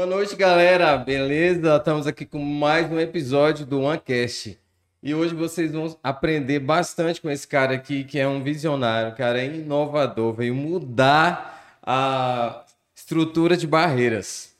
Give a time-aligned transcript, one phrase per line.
[0.00, 0.96] Boa noite, galera.
[0.96, 1.76] Beleza?
[1.76, 4.58] Estamos aqui com mais um episódio do OneCast.
[5.02, 9.44] E hoje vocês vão aprender bastante com esse cara aqui, que é um visionário, cara
[9.44, 12.64] inovador, veio mudar a
[12.96, 14.56] estrutura de barreiras.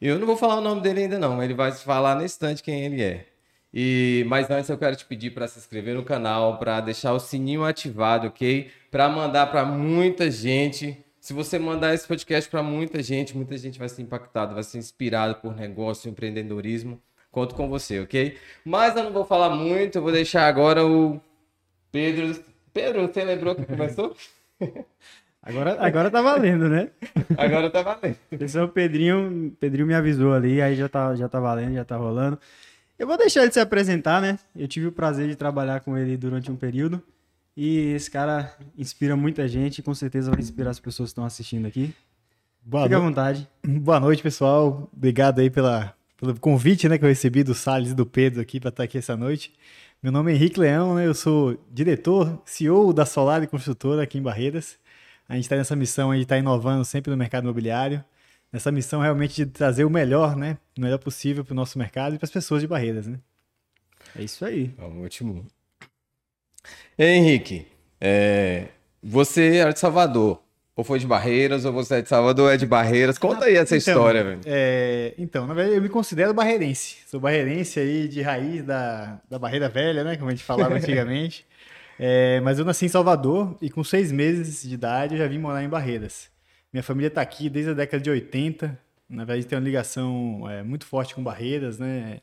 [0.00, 2.86] Eu não vou falar o nome dele ainda não, ele vai falar nesse instante quem
[2.86, 3.26] ele é.
[3.70, 7.20] E mas antes eu quero te pedir para se inscrever no canal, para deixar o
[7.20, 8.70] sininho ativado, ok?
[8.90, 11.03] Para mandar para muita gente.
[11.24, 14.76] Se você mandar esse podcast para muita gente, muita gente vai ser impactada, vai ser
[14.76, 17.00] inspirada por negócio, empreendedorismo.
[17.30, 18.36] Conto com você, ok?
[18.62, 21.18] Mas eu não vou falar muito, eu vou deixar agora o
[21.90, 22.44] Pedro.
[22.74, 24.14] Pedro, você lembrou que começou?
[25.42, 26.88] Agora, agora tá valendo, né?
[27.36, 28.16] Agora tá valendo.
[28.30, 31.84] Esse é o Pedrinho, Pedrinho me avisou ali, aí já tá, já tá valendo, já
[31.84, 32.38] tá rolando.
[32.98, 34.38] Eu vou deixar ele se apresentar, né?
[34.56, 37.02] Eu tive o prazer de trabalhar com ele durante um período.
[37.56, 41.24] E esse cara inspira muita gente e com certeza vai inspirar as pessoas que estão
[41.24, 41.94] assistindo aqui.
[42.62, 43.48] Boa Fique à no- vontade.
[43.64, 44.88] Boa noite, pessoal.
[44.92, 48.58] Obrigado aí pela, pelo convite né, que eu recebi do Salles e do Pedro aqui
[48.58, 49.52] para estar aqui essa noite.
[50.02, 51.06] Meu nome é Henrique Leão, né?
[51.06, 54.78] Eu sou diretor, CEO da Solar e Construtora aqui em Barreiras.
[55.28, 58.04] A gente está nessa missão aí de estar inovando sempre no mercado imobiliário.
[58.52, 60.58] Nessa missão realmente de trazer o melhor, né?
[60.76, 63.18] O melhor possível para o nosso mercado e para as pessoas de Barreiras, né?
[64.14, 64.74] É isso aí.
[65.02, 65.46] Ótimo.
[66.98, 67.66] Ei, Henrique,
[68.00, 68.66] é,
[69.02, 70.40] você é de Salvador.
[70.76, 73.16] Ou foi de Barreiras, ou você é de Salvador, é de Barreiras.
[73.16, 74.40] Conta aí essa Então, história, velho.
[74.44, 76.96] É, então, na verdade, eu me considero barreirense.
[77.06, 80.16] Sou barreirense aí de raiz da, da Barreira Velha, né?
[80.16, 81.46] Como a gente falava antigamente.
[81.96, 85.38] É, mas eu nasci em Salvador e com seis meses de idade eu já vim
[85.38, 86.28] morar em Barreiras.
[86.72, 88.76] Minha família está aqui desde a década de 80.
[89.08, 92.18] Na verdade, tem uma ligação é, muito forte com Barreiras, né?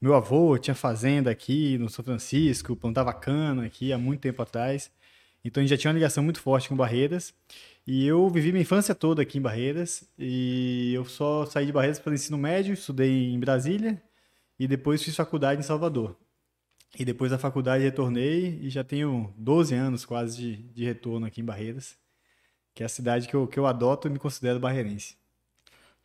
[0.00, 4.90] Meu avô tinha fazenda aqui no São Francisco, plantava cana aqui há muito tempo atrás.
[5.44, 7.32] Então a gente já tinha uma ligação muito forte com Barreiras.
[7.86, 10.08] E eu vivi minha infância toda aqui em Barreiras.
[10.18, 14.02] E eu só saí de Barreiras para o ensino médio, estudei em Brasília
[14.58, 16.16] e depois fiz faculdade em Salvador.
[16.98, 21.40] E depois da faculdade retornei e já tenho 12 anos quase de, de retorno aqui
[21.40, 21.96] em Barreiras,
[22.74, 25.16] que é a cidade que eu, que eu adoto e me considero barreirense.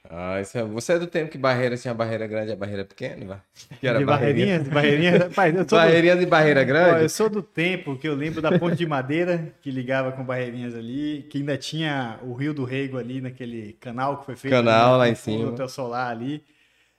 [0.09, 3.25] Ah, é- Você é do tempo que Barreiras tinha barreira grande e a barreira pequena?
[3.25, 3.41] vai?
[3.79, 4.59] Que era de barreirinha.
[4.59, 7.03] Barreirinha, Barreirinha, rapaz, eu sou do- Barreirinha de barreira grande?
[7.03, 10.75] eu sou do tempo que eu lembro da ponte de madeira que ligava com Barreirinhas
[10.75, 14.53] ali, que ainda tinha o Rio do Rego ali naquele canal que foi feito.
[14.53, 15.45] Canal ali, lá em cima.
[15.45, 16.43] Do Hotel Solar ali.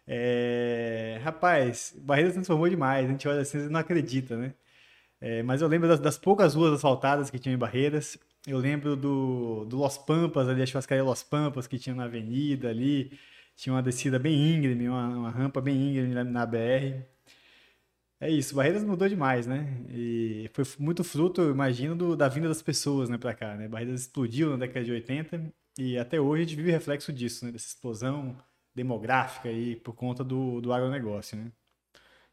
[0.06, 3.06] É, Rapaz, Barreiras transformou demais.
[3.06, 4.52] A gente olha assim e não acredita, né?
[5.20, 8.18] É, mas eu lembro das, das poucas ruas asfaltadas que tinha em Barreiras.
[8.46, 12.68] Eu lembro do, do Los Pampas, ali, a churrascaria Los Pampas, que tinha na avenida
[12.70, 13.18] ali.
[13.56, 17.04] Tinha uma descida bem íngreme, uma, uma rampa bem íngreme na, BR.
[18.20, 19.84] É isso, Barreiras mudou demais, né?
[19.90, 23.68] E foi muito fruto, eu imagino, do- da vinda das pessoas, né, pra cá, né?
[23.68, 27.50] Barreiras explodiu na década de 80 e até hoje a gente vive reflexo disso, né?
[27.52, 28.36] Dessa explosão
[28.74, 31.50] demográfica aí por conta do, do agronegócio, né?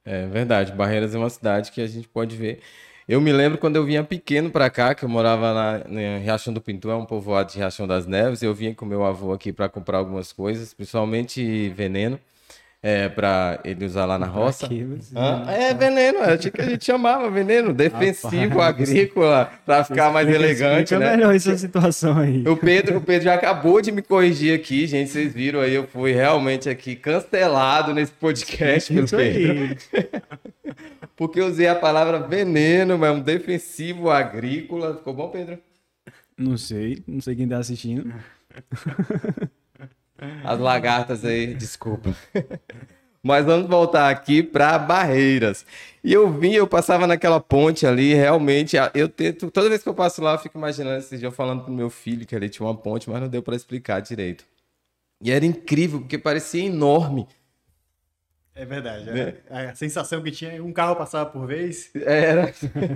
[0.05, 2.61] É verdade, Barreiras é uma cidade que a gente pode ver.
[3.09, 6.53] Eu me lembro quando eu vinha pequeno pra cá, que eu morava na, em Riachão
[6.53, 8.43] do Pinto, é um povoado de Riachão das Neves.
[8.43, 12.19] Eu vinha com meu avô aqui pra comprar algumas coisas, principalmente veneno,
[12.83, 14.67] é, para ele usar lá na roça.
[14.67, 18.89] Aqui, Ah, é veneno, é o que a gente chamava veneno, defensivo Rapaz.
[18.91, 21.09] agrícola, pra ficar mais elegante, né?
[21.17, 22.47] melhor essa situação aí.
[22.47, 25.09] O Pedro, o Pedro já acabou de me corrigir aqui, gente.
[25.09, 29.75] Vocês viram aí, eu fui realmente aqui cancelado nesse podcast pelo Pedro.
[31.19, 34.95] Porque eu usei a palavra veneno, mas um defensivo agrícola.
[34.95, 35.59] Ficou bom, Pedro?
[36.37, 38.13] Não sei, não sei quem tá assistindo.
[40.45, 42.15] As lagartas aí, desculpa.
[43.21, 45.65] Mas vamos voltar aqui para Barreiras.
[46.01, 49.93] E eu vim, eu passava naquela ponte ali, realmente, eu tento, toda vez que eu
[49.93, 52.65] passo lá, eu fico imaginando esse dia eu falando pro meu filho que ali tinha
[52.65, 54.45] uma ponte, mas não deu para explicar direito.
[55.21, 57.27] E era incrível, porque parecia enorme.
[58.61, 59.05] É verdade.
[59.05, 59.35] Né?
[59.49, 62.51] A, a sensação que tinha, um carro passava por vez Era.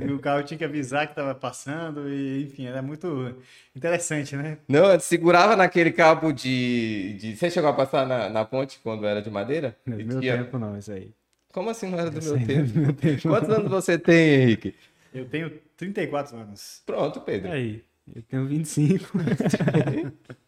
[0.06, 3.34] e o carro tinha que avisar que estava passando e, enfim, era muito
[3.74, 4.58] interessante, né?
[4.68, 7.38] Não, eu segurava naquele cabo de, de...
[7.38, 9.76] Você chegou a passar na, na ponte quando era de madeira?
[9.86, 11.12] Não é E do meu tinha- tempo, não, isso aí.
[11.54, 12.68] Como assim não era do meu é tempo?
[12.70, 13.22] do meu tempo.
[13.22, 14.76] Quantos anos você tem, Henrique?
[15.14, 16.82] Eu tenho 34 anos.
[16.86, 17.52] Pronto, Pedro.
[17.52, 17.84] Aí,
[18.14, 19.12] eu tenho 25.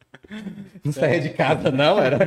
[0.84, 2.20] Não saía de casa, não, era?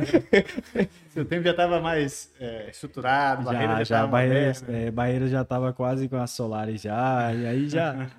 [1.13, 4.87] Seu tempo já estava mais é, estruturado, barreira Já, já já, estava Barreiras, moderna.
[4.87, 8.07] é, Barreiras já tava quase com as solares já, e aí já...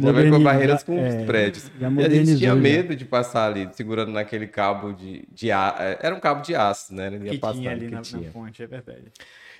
[0.00, 1.72] Já veio com barreiras já- com é, os prédios.
[1.76, 2.54] Já E a gente tinha já.
[2.54, 5.74] medo de passar ali, segurando naquele cabo de, de aço.
[6.00, 7.08] Era um cabo de aço, né?
[7.08, 8.22] Ele ia que passando, tinha ali que na, tinha.
[8.22, 9.02] na ponte, é verdade.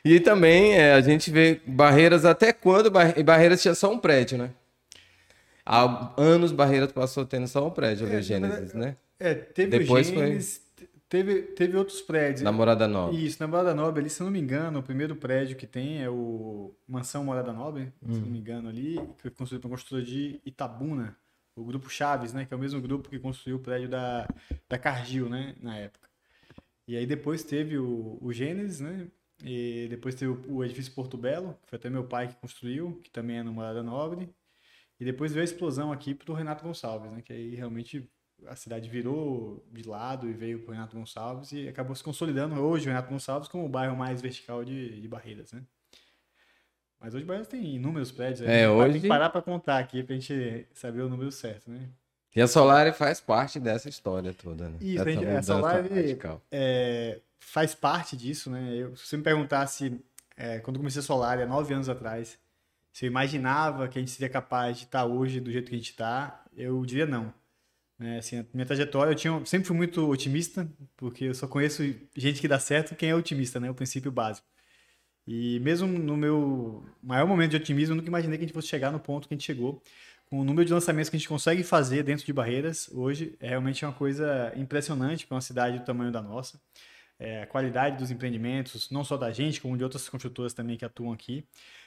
[0.05, 4.39] E também é, a gente vê barreiras até quando Bar- Barreiras tinha só um prédio,
[4.39, 4.51] né?
[5.67, 8.95] Há anos Barreiras passou tendo só um prédio ali, É, o Gênesis, né?
[9.19, 10.69] É, teve Depois o foi- Gênesis,
[11.09, 12.43] Teve, teve outros prédios.
[12.43, 13.17] Na Morada Nova.
[13.17, 16.03] Isso, na Morada Nobre, ali, se eu não me engano, o primeiro prédio que tem
[16.03, 19.69] é o Mansão Morada Nobre, se eu não me engano ali, que foi construído por
[19.69, 21.17] uma construtora de Itabuna,
[21.57, 24.29] o Grupo Chaves, né, que é o mesmo grupo que construiu o prédio da,
[24.69, 26.07] da Cargill, né, na época.
[26.87, 29.09] E aí depois teve o, o Gênesis, né,
[29.43, 33.01] e depois teve o, o edifício Porto Belo, que foi até meu pai que construiu,
[33.03, 34.29] que também é no Morada Nobre,
[35.01, 38.07] e depois veio a explosão aqui pro Renato Gonçalves, né, que aí realmente
[38.47, 42.87] a cidade virou de lado e veio pro Renato Gonçalves e acabou se consolidando hoje
[42.87, 45.63] o Renato Gonçalves como o bairro mais vertical de, de Barreiras, né?
[47.01, 48.41] Mas hoje Barreiras tem inúmeros prédios.
[48.49, 51.89] É, hoje- Tem que parar pra contar aqui pra gente saber o número certo, né?
[52.35, 54.79] E a Solari faz parte dessa história toda, né?
[54.81, 55.89] Isso, a gente- a Solari-.
[56.51, 58.75] É, faz parte disso, né?
[58.75, 60.01] Eu, se você me perguntasse,
[60.37, 62.39] é, quando comecei a Solar, há nove anos atrás,
[62.93, 65.79] se eu imaginava que a gente seria capaz de estar hoje do jeito que a
[65.79, 67.33] gente está, eu diria não.
[67.99, 71.83] Né, assim, minha trajetória, eu tinha, sempre fui muito otimista, porque eu só conheço
[72.17, 73.69] gente que dá certo quem é otimista, né?
[73.71, 74.47] O princípio básico.
[75.27, 78.69] E mesmo no meu maior momento de otimismo, eu nunca imaginei que a gente fosse
[78.69, 79.83] chegar no ponto que a gente chegou.
[80.27, 83.49] Com o número de lançamentos que a gente consegue fazer dentro de barreiras, hoje, é
[83.49, 86.61] realmente uma coisa impressionante para uma cidade do tamanho da nossa.
[87.19, 90.85] É, a qualidade dos empreendimentos, não só da gente, como de outras construtoras também que
[90.85, 91.45] atuam aqui.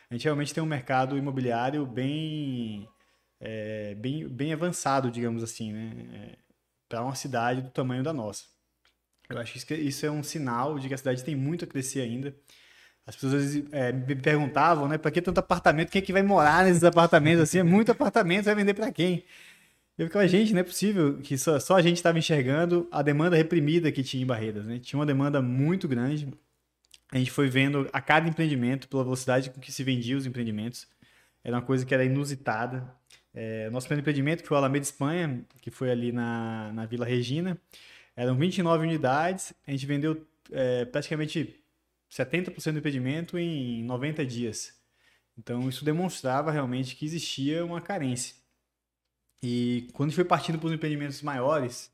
[0.10, 2.88] A gente realmente tem um mercado imobiliário bem,
[3.42, 6.36] é, bem, bem avançado, digamos assim, né?
[6.88, 8.44] para uma cidade do tamanho da nossa.
[9.30, 12.02] Eu acho que isso, é um sinal de que a cidade tem muito a crescer
[12.02, 12.36] ainda.
[13.06, 15.90] As pessoas é, me perguntavam, né, para que tanto apartamento?
[15.90, 17.60] Quem é que vai morar nesses apartamentos assim?
[17.60, 19.24] É muito apartamento, vai vender para quem?
[19.98, 23.36] Eu ficava, gente, não é possível que só, só a gente estava enxergando a demanda
[23.36, 24.80] reprimida que tinha em Barreiras, né?
[24.80, 26.28] Tinha uma demanda muito grande.
[27.12, 30.88] A gente foi vendo a cada empreendimento, pela velocidade com que se vendia os empreendimentos.
[31.44, 32.94] Era uma coisa que era inusitada.
[33.34, 37.06] É, nosso primeiro empreendimento, que foi o Alameda Espanha, que foi ali na, na Vila
[37.06, 37.58] Regina,
[38.16, 39.54] eram 29 unidades.
[39.66, 41.62] A gente vendeu é, praticamente
[42.12, 44.80] 70% do empreendimento em 90 dias.
[45.38, 48.36] Então, isso demonstrava realmente que existia uma carência.
[49.42, 51.92] E quando a gente foi partindo para os empreendimentos maiores,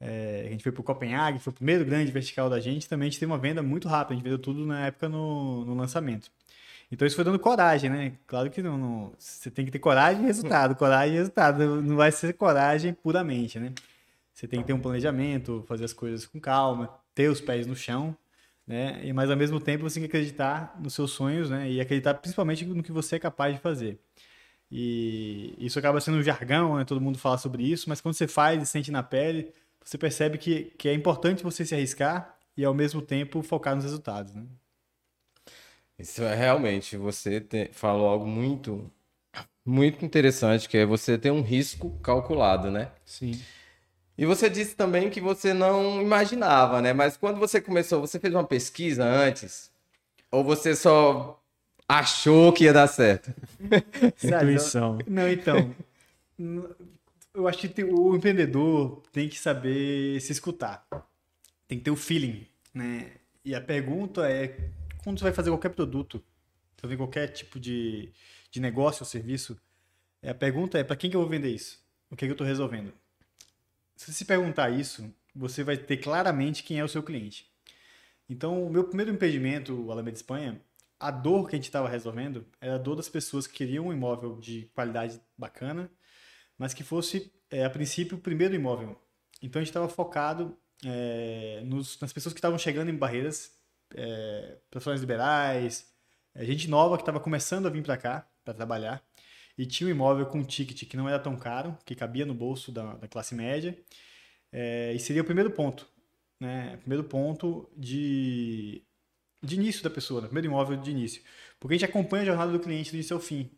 [0.00, 3.06] é, a gente foi para o Copenhague, foi o primeiro grande vertical da gente, também
[3.06, 5.74] a gente teve uma venda muito rápida, a gente vendeu tudo na época no, no
[5.74, 6.30] lançamento.
[6.90, 8.12] Então isso foi dando coragem, né?
[8.26, 11.96] Claro que não, não- você tem que ter coragem e resultado, coragem e resultado, não
[11.96, 13.72] vai ser coragem puramente, né?
[14.32, 17.74] Você tem que ter um planejamento, fazer as coisas com calma, ter os pés no
[17.76, 18.16] chão,
[18.66, 19.00] né?
[19.04, 21.70] E mas ao mesmo tempo você tem que acreditar nos seus sonhos, né?
[21.70, 23.98] E acreditar principalmente no que você é capaz de fazer.
[24.70, 26.84] E isso acaba sendo um jargão, né?
[26.84, 29.52] Todo mundo fala sobre isso, mas quando você faz e sente na pele,
[29.84, 33.84] você percebe que, que é importante você se arriscar e ao mesmo tempo focar nos
[33.84, 34.44] resultados, né?
[35.98, 38.90] Isso é realmente, você te- falou algo muito,
[39.64, 42.90] muito interessante, que é você ter um risco calculado, né?
[43.04, 43.40] Sim.
[44.18, 46.92] E você disse também que você não imaginava, né?
[46.92, 49.70] Mas quando você começou, você fez uma pesquisa antes?
[50.30, 51.42] Ou você só
[51.88, 53.32] achou que ia dar certo?
[54.22, 54.98] Intuição.
[55.06, 55.74] Não, então.
[57.34, 60.86] Eu acho que o empreendedor tem que saber se escutar.
[61.68, 63.12] Tem que ter o feeling, né?
[63.44, 64.56] E a pergunta é,
[65.06, 66.20] quando você vai fazer qualquer produto,
[66.78, 68.10] fazer qualquer tipo de,
[68.50, 69.56] de negócio ou serviço,
[70.20, 71.78] é, a pergunta é, para quem que eu vou vender isso?
[72.10, 72.92] O que, é que eu estou resolvendo?
[73.94, 77.48] Se você se perguntar isso, você vai ter claramente quem é o seu cliente.
[78.28, 80.60] Então, o meu primeiro empreendimento, o Alameda Espanha,
[80.98, 83.92] a dor que a gente estava resolvendo era a dor das pessoas que queriam um
[83.92, 85.88] imóvel de qualidade bacana,
[86.58, 89.00] mas que fosse, é, a princípio, o primeiro imóvel.
[89.40, 93.55] Então a gente estava focado é, nos- nas pessoas que estavam chegando em barreiras,
[93.96, 95.92] é, profissionais liberais,
[96.34, 99.02] é, gente nova que estava começando a vir para cá para trabalhar
[99.58, 102.34] e tinha um imóvel com um ticket que não era tão caro, que cabia no
[102.34, 103.76] bolso da, da classe média,
[104.52, 105.88] é, e seria o primeiro ponto,
[106.38, 106.76] né?
[106.78, 108.82] Primeiro ponto de
[109.42, 110.26] de início da pessoa, né?
[110.26, 111.22] primeiro imóvel de início.
[111.60, 113.50] Porque a gente acompanha a jornada do cliente do início ao fim.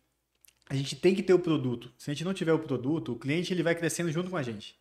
[0.69, 1.91] A gente tem que ter o produto.
[1.97, 4.43] Se a gente não tiver o produto, o cliente ele vai crescendo junto com a
[4.43, 4.79] gente.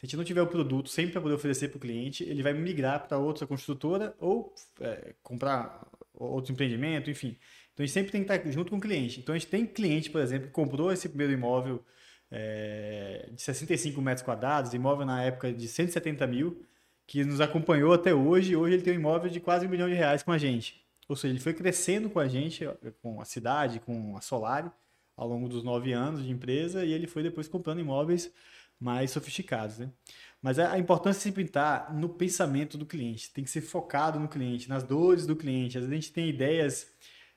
[0.00, 2.42] Se a gente não tiver o produto sempre para poder oferecer para o cliente, ele
[2.42, 7.36] vai migrar para outra construtora ou é, comprar outro empreendimento, enfim.
[7.74, 9.20] Então a gente sempre tem que estar junto com o cliente.
[9.20, 11.84] Então a gente tem cliente, por exemplo, que comprou esse primeiro imóvel
[12.30, 16.64] é, de 65 metros quadrados, imóvel na época de 170 mil,
[17.06, 18.56] que nos acompanhou até hoje.
[18.56, 20.82] Hoje ele tem um imóvel de quase um milhão de reais com a gente.
[21.10, 22.64] Ou seja, ele foi crescendo com a gente,
[23.02, 24.70] com a cidade, com a Solari,
[25.14, 28.32] ao longo dos nove anos de empresa, e ele foi depois comprando imóveis
[28.80, 29.78] mais sofisticados.
[29.78, 29.90] Né?
[30.42, 34.68] Mas a importância sempre está no pensamento do cliente, tem que ser focado no cliente,
[34.68, 35.76] nas dores do cliente.
[35.76, 36.90] Às vezes a gente tem ideias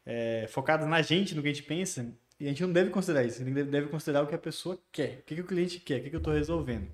[0.05, 3.23] é, focadas na gente, no que a gente pensa, e a gente não deve considerar
[3.25, 5.79] isso, a gente deve- considerar o que a pessoa quer, o que, que o cliente
[5.79, 6.89] quer, o que, que eu estou resolvendo.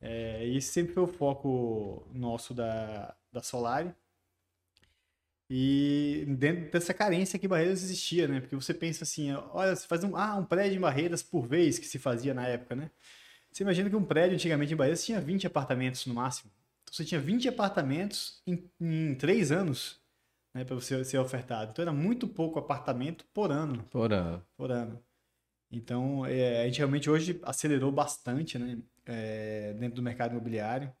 [0.00, 3.94] É, esse sempre foi o foco nosso da, da Solari.
[5.48, 8.40] E dentro dessa carência que Barreiras existia, né?
[8.40, 11.78] Porque você pensa assim, olha, você faz um, ah, um prédio em Barreiras por vez
[11.78, 12.90] que se fazia na época, né?
[13.54, 16.50] Você imagina que um prédio antigamente em Barreiras tinha 20 apartamentos no máximo.
[16.82, 20.00] Então você tinha 20 apartamentos em, em 3 anos
[20.52, 21.70] né, para você ser ofertado.
[21.70, 23.84] Então era muito pouco apartamento por ano.
[23.84, 24.44] Por ano.
[24.56, 25.00] Por ano.
[25.70, 30.92] Então é, a gente realmente hoje acelerou bastante né, é, dentro do mercado imobiliário.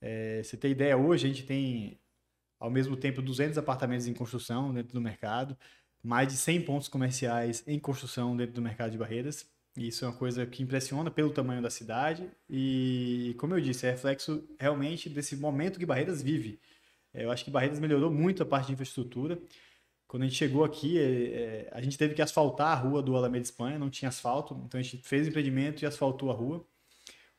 [0.00, 2.00] É, você tem ideia, hoje a gente tem
[2.58, 5.54] ao mesmo tempo 200 apartamentos em construção dentro do mercado,
[6.02, 9.46] mais de 100 pontos comerciais em construção dentro do mercado de Barreiras.
[9.76, 13.92] Isso é uma coisa que impressiona pelo tamanho da cidade e, como eu disse, é
[13.92, 16.60] reflexo realmente desse momento que Barreiras vive.
[17.14, 19.38] É, eu acho que Barreiras melhorou muito a parte de infraestrutura.
[20.08, 23.16] Quando a gente chegou aqui, é, é, a gente teve que asfaltar a rua do
[23.16, 26.66] Alameda Espanha, não tinha asfalto, então a gente fez o empreendimento e asfaltou a rua.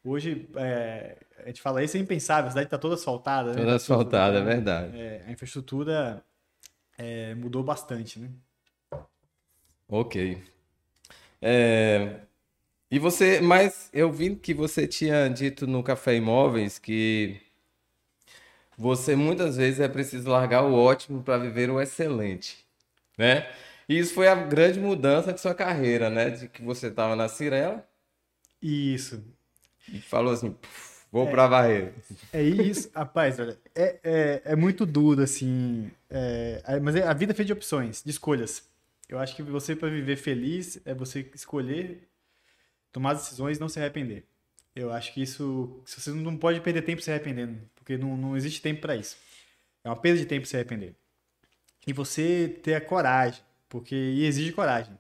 [0.04, 3.52] Hoje, é, a gente fala isso é impensável, a cidade está toda asfaltada.
[3.52, 3.58] Né?
[3.58, 4.98] Toda asfaltada, é verdade.
[4.98, 6.24] É, a infraestrutura
[6.98, 8.32] é, mudou bastante, né?
[9.88, 10.42] Ok.
[11.42, 12.20] É,
[12.92, 17.42] e você, mas eu vi que você tinha dito no Café Imóveis que
[18.78, 22.66] você muitas vezes é preciso largar o ótimo para viver o excelente,
[23.18, 23.48] né?
[23.88, 26.32] E isso foi a grande mudança de sua carreira, né?
[26.32, 27.86] De que você estava na Cirela.
[28.62, 29.24] Isso.
[29.88, 30.56] E falou assim,
[31.12, 31.94] vou é, para Bahia.
[32.34, 35.92] É isso, rapaz, olha, é, é, é muito duro, assim.
[36.10, 38.70] É, mas é, a vida é feita de opções, de escolhas.
[39.12, 42.08] Eu acho que você, para viver feliz, é você escolher,
[42.94, 44.26] tomar decisões e não se arrepender.
[44.74, 45.84] Eu acho que isso.
[45.86, 49.18] Você não pode perder tempo se arrependendo, porque não, não existe tempo para isso.
[49.84, 50.96] É uma perda de tempo se arrepender.
[51.86, 54.98] E você ter a coragem, porque exige coragem.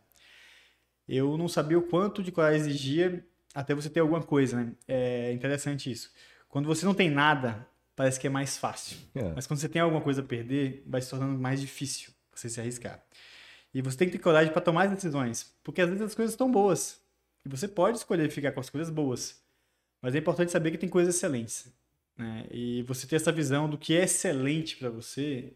[1.07, 3.25] Eu não sabia o quanto de coragem exigia
[3.55, 4.73] até você ter alguma coisa, né?
[4.89, 6.11] É interessante isso.
[6.49, 7.65] Quando você não tem nada,
[7.95, 8.97] parece que é mais fácil.
[9.15, 9.31] É.
[9.33, 12.59] Mas quando você tem alguma coisa a perder, vai se tornando mais difícil você se
[12.59, 13.01] arriscar.
[13.73, 16.33] E você tem que ter coragem para tomar as decisões, porque às vezes as coisas
[16.33, 17.01] estão boas.
[17.45, 19.41] E você pode escolher ficar com as coisas boas.
[20.01, 21.71] Mas é importante saber que tem coisas excelentes.
[22.17, 22.45] Né?
[22.51, 25.53] E você ter essa visão do que é excelente para você,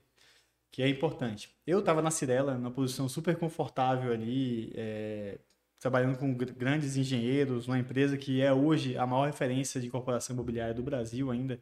[0.72, 1.50] que é importante.
[1.66, 5.38] Eu estava na Cirela, numa posição super confortável ali, é,
[5.80, 10.74] trabalhando com grandes engenheiros, numa empresa que é hoje a maior referência de incorporação imobiliária
[10.74, 11.60] do Brasil ainda.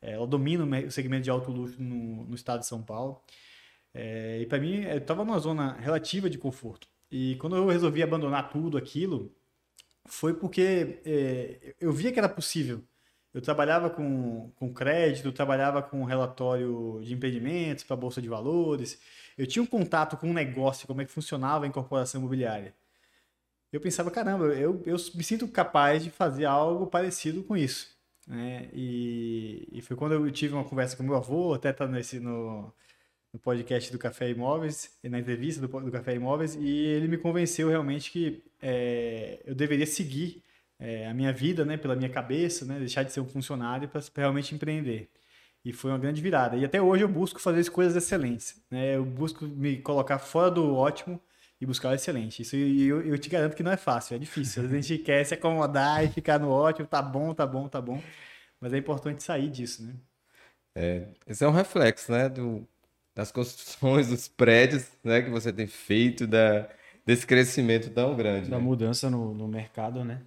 [0.00, 3.22] É, ela domina o segmento de alto luxo no, no estado de São Paulo.
[3.94, 6.88] É, e para mim, eu estava numa zona relativa de conforto.
[7.10, 9.34] E quando eu resolvi abandonar tudo aquilo,
[10.06, 12.82] foi porque é, eu via que era possível.
[13.34, 19.00] Eu trabalhava com, com crédito, trabalhava com relatório de empreendimentos para a Bolsa de Valores.
[19.38, 22.74] Eu tinha um contato com um negócio, como é que funcionava a incorporação imobiliária
[23.72, 27.96] eu pensava, caramba, eu, eu me sinto capaz de fazer algo parecido com isso.
[28.26, 28.68] Né?
[28.72, 32.72] E, e foi quando eu tive uma conversa com meu avô, até tá nesse, no,
[33.32, 37.68] no podcast do Café Imóveis, na entrevista do, do Café Imóveis, e ele me convenceu
[37.68, 40.42] realmente que é, eu deveria seguir
[40.78, 44.02] é, a minha vida né, pela minha cabeça, né, deixar de ser um funcionário para
[44.16, 45.08] realmente empreender.
[45.64, 46.56] E foi uma grande virada.
[46.56, 48.60] E até hoje eu busco fazer coisas excelentes.
[48.68, 48.96] Né?
[48.96, 51.20] Eu busco me colocar fora do ótimo
[51.60, 52.42] e buscar o excelente.
[52.42, 54.64] Isso eu, eu te garanto que não é fácil, é difícil.
[54.64, 58.02] A gente quer se acomodar e ficar no ótimo, tá bom, tá bom, tá bom.
[58.60, 59.94] Mas é importante sair disso, né?
[60.74, 62.66] É, esse é um reflexo, né, do,
[63.14, 66.68] das construções, dos prédios, né, que você tem feito, da,
[67.04, 68.50] desse crescimento tão grande.
[68.50, 68.64] Da né?
[68.64, 70.22] mudança no, no mercado, né?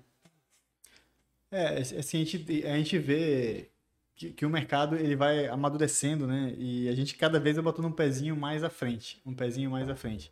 [1.51, 3.69] É, assim, a gente, a gente vê
[4.15, 6.53] que, que, o mercado ele vai amadurecendo, né?
[6.57, 9.89] E a gente cada vez vai botando um pezinho mais à frente, um pezinho mais
[9.89, 10.31] à frente.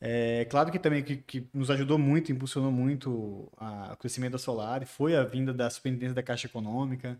[0.00, 4.38] É claro que também que, que nos ajudou muito, impulsionou muito a, o crescimento da
[4.38, 7.18] Solar foi a vinda da superintendência da Caixa Econômica,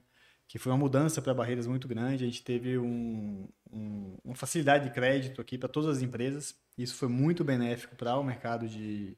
[0.49, 2.25] que foi uma mudança para barreiras muito grande.
[2.25, 6.55] A gente teve um, um, uma facilidade de crédito aqui para todas as empresas.
[6.79, 9.17] Isso foi muito benéfico para o mercado de,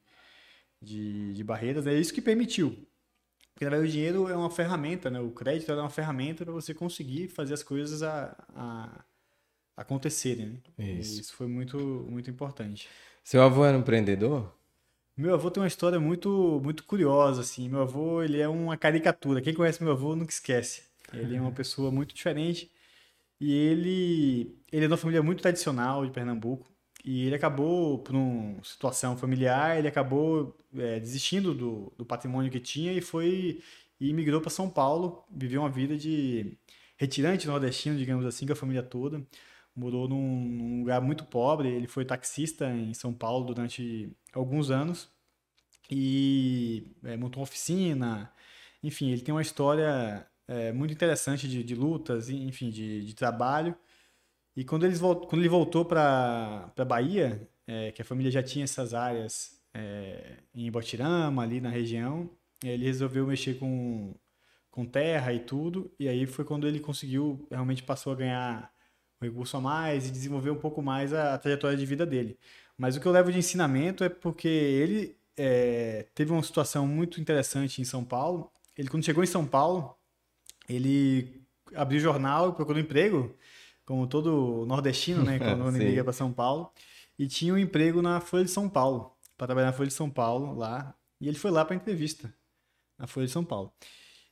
[0.81, 1.85] de, de, barreiras.
[1.85, 2.87] É isso que permitiu.
[3.53, 5.19] Porque, na verdade, o dinheiro é uma ferramenta, né?
[5.19, 9.03] o crédito é uma ferramenta para você conseguir fazer as coisas a, a
[9.77, 10.61] acontecerem.
[10.77, 10.91] Né?
[10.93, 11.21] Isso.
[11.21, 11.77] isso foi muito,
[12.09, 12.87] muito importante.
[13.23, 14.51] Seu avô era um empreendedor?
[15.15, 17.67] Meu avô tem uma história muito, muito curiosa, assim.
[17.67, 19.41] Meu avô, ele é uma caricatura.
[19.41, 20.88] Quem conhece meu avô nunca esquece.
[21.13, 22.71] Ele é uma pessoa muito diferente.
[23.39, 26.67] E ele, ele é de uma família muito tradicional de Pernambuco.
[27.05, 32.59] E ele acabou, por uma situação familiar, ele acabou é, desistindo do, do patrimônio que
[32.59, 33.61] tinha e foi
[33.99, 36.57] e migrou para São Paulo, viveu uma vida de
[36.97, 39.25] retirante nordestino, digamos assim, com a família toda
[39.79, 41.69] morou num, num, lugar muito pobre.
[41.69, 45.09] Ele foi taxista em São Paulo durante alguns anos
[45.89, 48.31] e é, montou uma oficina.
[48.83, 53.75] Enfim, ele tem uma história é, muito interessante de, de lutas, enfim, de, de trabalho.
[54.55, 58.41] E quando, eles volt, quando ele voltou para a Bahia, é, que a família já
[58.41, 62.27] tinha essas áreas é, em Botirama, ali na região,
[62.63, 64.15] ele resolveu mexer com,
[64.71, 65.93] com terra e tudo.
[65.99, 68.73] E aí foi quando ele conseguiu, realmente passou a ganhar
[69.21, 72.39] um recurso a mais e desenvolver um pouco mais a, a trajetória de vida dele.
[72.75, 77.21] Mas o que eu levo de ensinamento é porque ele é, teve uma situação muito
[77.21, 78.51] interessante em São Paulo.
[78.75, 79.98] Ele, quando chegou em São Paulo,
[80.69, 81.43] ele
[81.75, 83.35] abriu jornal, procurou emprego,
[83.85, 85.39] como todo nordestino, né?
[85.39, 86.71] Quando ele liga para São Paulo.
[87.17, 90.09] E tinha um emprego na Folha de São Paulo, para trabalhar na Folha de São
[90.09, 90.95] Paulo lá.
[91.19, 92.33] E ele foi lá para entrevista,
[92.97, 93.73] na Folha de São Paulo.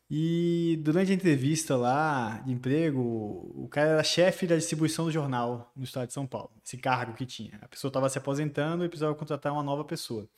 [0.10, 5.70] E durante a entrevista lá de emprego, o cara era chefe da distribuição do jornal
[5.76, 7.60] no estado de São Paulo, esse cargo que tinha.
[7.62, 10.30] A pessoa estava se aposentando e precisava contratar uma nova pessoa.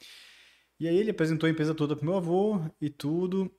[0.79, 3.51] E aí ele apresentou a empresa toda pro meu avô e tudo.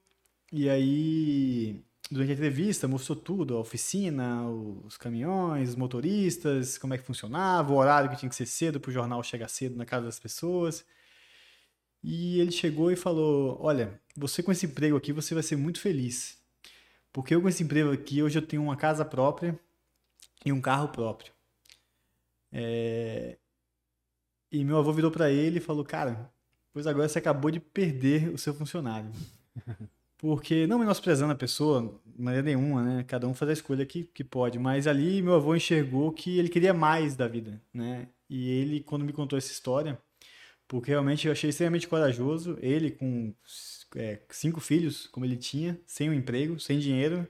[0.52, 4.44] E aí, durante a entrevista, mostrou tudo, a oficina,
[4.84, 8.80] os caminhões, os motoristas, como é que funcionava, o horário que tinha que ser cedo
[8.80, 10.84] para o jornal chegar cedo na casa das pessoas.
[12.02, 15.80] E ele chegou e falou: Olha, você com esse emprego aqui, você vai ser muito
[15.80, 16.38] feliz.
[17.12, 19.58] Porque eu com esse emprego aqui, hoje eu tenho uma casa própria
[20.44, 21.32] e um carro próprio.
[22.52, 23.38] É...
[24.50, 26.32] E meu avô virou para ele e falou: Cara,
[26.73, 29.12] pois agora você acabou de perder o seu funcionário.
[30.21, 33.04] Porque, não menosprezando a pessoa, de maneira nenhuma, né?
[33.04, 34.59] Cada um faz a escolha que, que pode.
[34.59, 38.06] Mas ali meu avô enxergou que ele queria mais da vida, né?
[38.28, 39.99] E ele, quando me contou essa história,
[40.69, 42.59] porque realmente eu achei extremamente corajoso.
[42.61, 43.35] Ele, com
[43.97, 47.26] é, cinco filhos, como ele tinha, sem um emprego, sem dinheiro,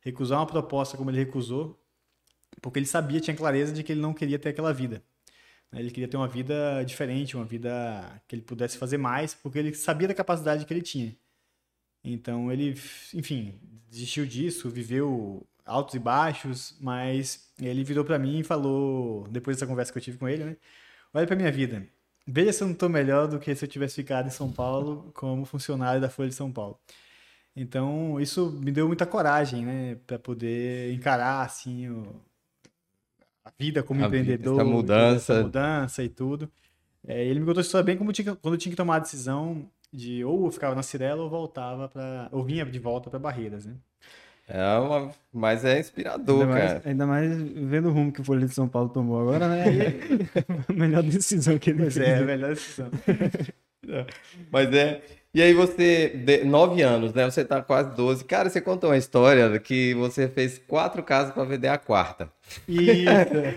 [0.00, 1.82] recusar uma proposta como ele recusou,
[2.60, 5.02] porque ele sabia, tinha clareza de que ele não queria ter aquela vida.
[5.72, 5.80] Né?
[5.80, 9.74] Ele queria ter uma vida diferente, uma vida que ele pudesse fazer mais, porque ele
[9.74, 11.16] sabia da capacidade que ele tinha.
[12.12, 12.70] Então ele,
[13.14, 13.54] enfim,
[13.90, 19.66] desistiu disso, viveu altos e baixos, mas ele virou para mim e falou, depois dessa
[19.66, 20.56] conversa que eu tive com ele, né?
[21.12, 21.86] Olha para minha vida.
[22.26, 25.10] Veja se eu não estou melhor do que se eu tivesse ficado em São Paulo
[25.14, 26.78] como funcionário da Folha de São Paulo.
[27.56, 32.22] Então, isso me deu muita coragem, né, para poder encarar assim o,
[33.44, 36.50] a vida como a empreendedor, essa mudança, essa mudança e tudo.
[37.06, 39.68] É, ele me contou isso bem como tinha, quando eu tinha que tomar a decisão
[39.92, 43.66] de ou eu ficava na Cirela ou voltava para ou vinha de volta para Barreiras,
[43.66, 43.74] né?
[44.48, 45.10] É uma...
[45.30, 46.72] Mas é inspirador, ainda cara.
[46.72, 49.64] Mais, ainda mais vendo o rumo que o Folha de São Paulo tomou agora, né?
[50.66, 52.08] a melhor decisão que ele pois fez.
[52.08, 52.90] É, a melhor decisão.
[54.50, 55.02] mas é.
[55.38, 57.24] E aí você, de, nove anos, né?
[57.24, 58.24] Você tá quase 12.
[58.24, 62.28] Cara, você contou uma história que você fez quatro casas para vender a quarta.
[62.66, 63.06] Isso.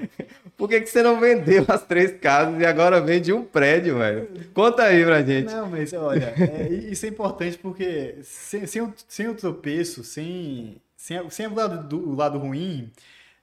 [0.55, 4.29] Por que, que você não vendeu as três casas e agora vende um prédio, velho?
[4.53, 5.51] Conta aí pra gente.
[5.51, 10.79] Não, mas olha, é, isso é importante porque sem, sem, o, sem o tropeço, sem,
[10.95, 12.91] sem, sem o, lado, do, o lado ruim,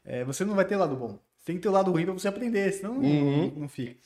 [0.05, 1.19] é, você não vai ter lado bom.
[1.45, 3.47] Tem que ter o lado ruim para você aprender, senão uhum.
[3.49, 3.97] não, não fica.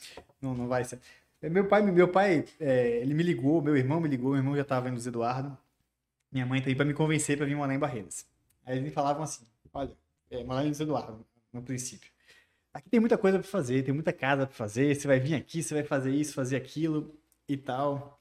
[0.40, 1.00] Não, não vai ser.
[1.42, 4.54] É, meu pai, meu pai é, ele me ligou, meu irmão me ligou, meu irmão
[4.54, 5.58] já estava indo Eduardo.
[6.30, 8.24] Minha mãe tá aí para me convencer para vir morar em Barreiras.
[8.64, 9.90] Aí eles me falavam assim: olha,
[10.30, 12.10] é, morar em Eduardo, no princípio.
[12.72, 14.94] Aqui tem muita coisa para fazer, tem muita casa para fazer.
[14.94, 17.12] Você vai vir aqui, você vai fazer isso, fazer aquilo
[17.48, 18.18] e tal.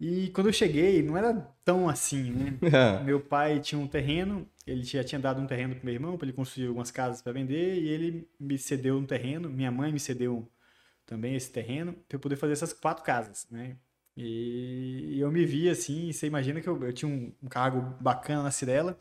[0.00, 2.58] E quando eu cheguei, não era tão assim, né?
[3.04, 6.26] meu pai tinha um terreno, ele já tinha dado um terreno pro meu irmão para
[6.26, 10.00] ele construir algumas casas para vender e ele me cedeu um terreno, minha mãe me
[10.00, 10.48] cedeu
[11.06, 13.76] também esse terreno para eu poder fazer essas quatro casas, né?
[14.16, 18.44] E, eu me vi assim, você imagina que eu, eu tinha um, um, cargo bacana
[18.44, 18.98] na Cirela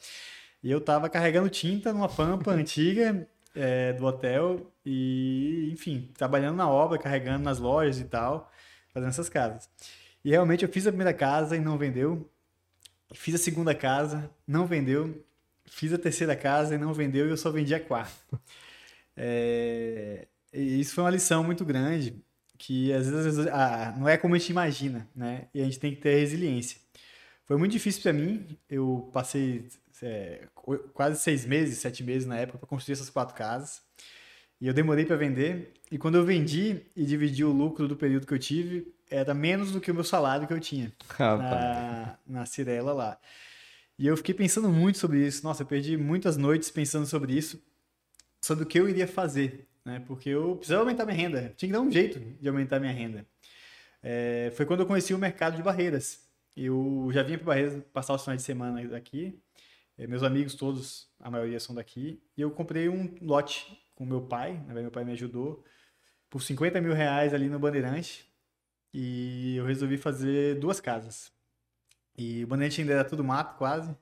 [0.61, 6.69] e eu tava carregando tinta numa pampa antiga é, do hotel e, enfim, trabalhando na
[6.69, 8.51] obra, carregando nas lojas e tal,
[8.89, 9.69] fazendo essas casas.
[10.23, 12.29] E realmente eu fiz a primeira casa e não vendeu.
[13.13, 15.23] Fiz a segunda casa, não vendeu.
[15.65, 18.13] Fiz a terceira casa e não vendeu e eu só vendi a quarta.
[19.17, 20.27] É...
[20.55, 22.15] E isso foi uma lição muito grande,
[22.57, 25.47] que às vezes ah, não é como a gente imagina, né?
[25.53, 26.79] E a gente tem que ter resiliência.
[27.45, 28.57] Foi muito difícil para mim.
[28.69, 29.67] Eu passei
[30.01, 30.47] é,
[30.93, 33.81] quase seis meses, sete meses na época para construir essas quatro casas.
[34.61, 35.73] E eu demorei para vender.
[35.91, 39.71] E quando eu vendi e dividi o lucro do período que eu tive, era menos
[39.73, 43.19] do que o meu salário que eu tinha na, na Cirela lá.
[43.99, 45.43] E eu fiquei pensando muito sobre isso.
[45.43, 47.61] Nossa, eu perdi muitas noites pensando sobre isso,
[48.41, 50.04] sobre o que eu iria fazer né?
[50.08, 53.26] Porque eu precisava aumentar minha renda, tinha que dar um jeito de aumentar minha renda.
[54.02, 56.28] É, foi quando eu conheci o mercado de Barreiras.
[56.56, 59.41] Eu já vinha para Barreiras passar os finais de semana aqui.
[59.98, 62.21] É, meus amigos todos, a maioria são daqui.
[62.36, 64.74] E eu comprei um lote com meu pai, né?
[64.82, 65.63] meu pai me ajudou,
[66.30, 68.30] por 50 mil reais ali no Bandeirante.
[68.93, 71.32] E eu resolvi fazer duas casas.
[72.17, 73.95] E o Bandeirante ainda era tudo mato, quase.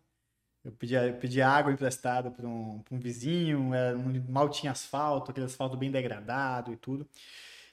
[0.63, 3.97] Eu pedi, eu pedi água emprestada para um, um vizinho, era,
[4.30, 7.08] mal tinha asfalto, aquele asfalto bem degradado e tudo.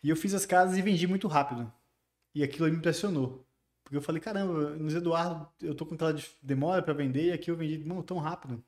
[0.03, 1.73] E eu fiz as casas e vendi muito rápido.
[2.35, 3.47] E aquilo me impressionou.
[3.85, 7.51] Porque eu falei, caramba, no Eduardo eu tô com aquela demora para vender e aqui
[7.51, 8.63] eu vendi não, tão rápido.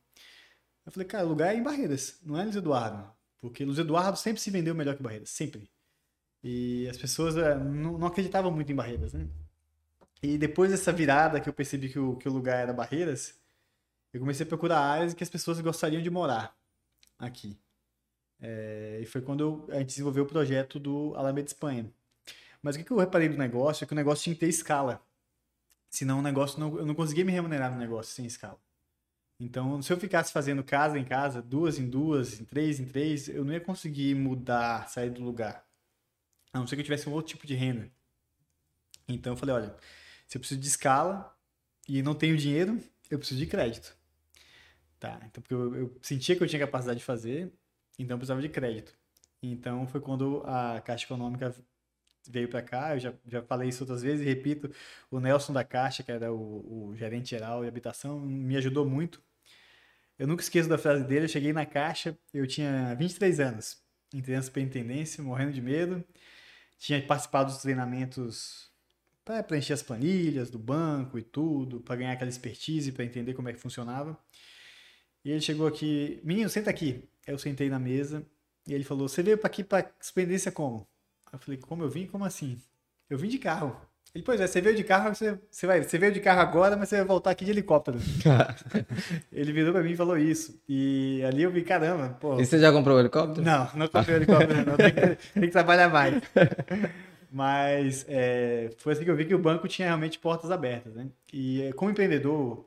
[0.84, 3.08] Eu falei, cara, o lugar é em Barreiras, não é Luiz Eduardo.
[3.40, 5.70] Porque Luiz Eduardo sempre se vendeu melhor que Barreiras, sempre.
[6.42, 9.28] E as pessoas é, não, não, acreditavam muito em Barreiras, né?
[10.22, 13.34] E depois dessa virada que eu percebi que o, que o lugar era Barreiras,
[14.12, 16.56] eu comecei a procurar áreas que as pessoas gostariam de morar
[17.18, 17.58] aqui.
[18.40, 21.90] É, e foi quando eu, a gente desenvolveu o projeto do Alameda Espanha.
[22.60, 25.04] Mas o que, eu reparei do negócio é que o negócio tinha que ter escala.
[25.88, 28.58] Senão o negócio não, eu não conseguia me remunerar no negócio sem escala.
[29.38, 33.28] Então, se eu ficasse fazendo casa em casa, duas em duas, em três em três,
[33.28, 35.66] eu não ia conseguir mudar, sair do lugar.
[36.52, 37.90] A não ser que eu tivesse um outro tipo de renda.
[39.08, 39.76] Então eu falei, olha,
[40.28, 41.36] se eu preciso de escala
[41.88, 43.96] e não tenho dinheiro, eu preciso de crédito.
[45.02, 47.52] Tá, então porque eu, eu sentia que eu tinha capacidade de fazer,
[47.98, 48.96] então eu precisava de crédito.
[49.42, 51.52] Então foi quando a Caixa Econômica
[52.28, 54.72] veio para cá, eu já, já falei isso outras vezes e repito,
[55.10, 59.20] o Nelson da Caixa, que era o, o gerente geral de habitação, me ajudou muito.
[60.16, 63.82] Eu nunca esqueço da frase dele, eu cheguei na Caixa, eu tinha 23 anos,
[64.14, 66.04] entrei na superintendência, morrendo de medo,
[66.78, 68.70] tinha participado dos treinamentos
[69.24, 73.48] para preencher as planilhas do banco e tudo, para ganhar aquela expertise, para entender como
[73.48, 74.16] é que funcionava.
[75.24, 77.04] E ele chegou aqui, menino, senta aqui.
[77.26, 78.24] Eu sentei na mesa
[78.66, 80.86] e ele falou: Você veio para aqui para experiência como?
[81.32, 82.06] Eu falei, como eu vim?
[82.06, 82.58] Como assim?
[83.08, 83.74] Eu vim de carro.
[84.14, 86.76] Ele, pois é, você veio de carro, você, você, vai, você veio de carro agora,
[86.76, 87.98] mas você vai voltar aqui de helicóptero.
[89.32, 90.60] ele virou pra mim e falou isso.
[90.68, 92.38] E ali eu vi, caramba, pô.
[92.38, 93.42] E você já comprou o helicóptero?
[93.42, 94.76] Não, não comprei o helicóptero, não.
[94.76, 96.22] Tem que, tem que trabalhar mais.
[97.30, 101.06] Mas é, foi assim que eu vi que o banco tinha realmente portas abertas, né?
[101.32, 102.66] E como empreendedor,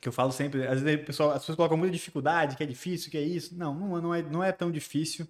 [0.00, 3.10] que eu falo sempre, às vezes pessoal, as pessoas colocam muita dificuldade, que é difícil,
[3.10, 3.56] que é isso.
[3.56, 5.26] Não, não, não, é, não é tão difícil.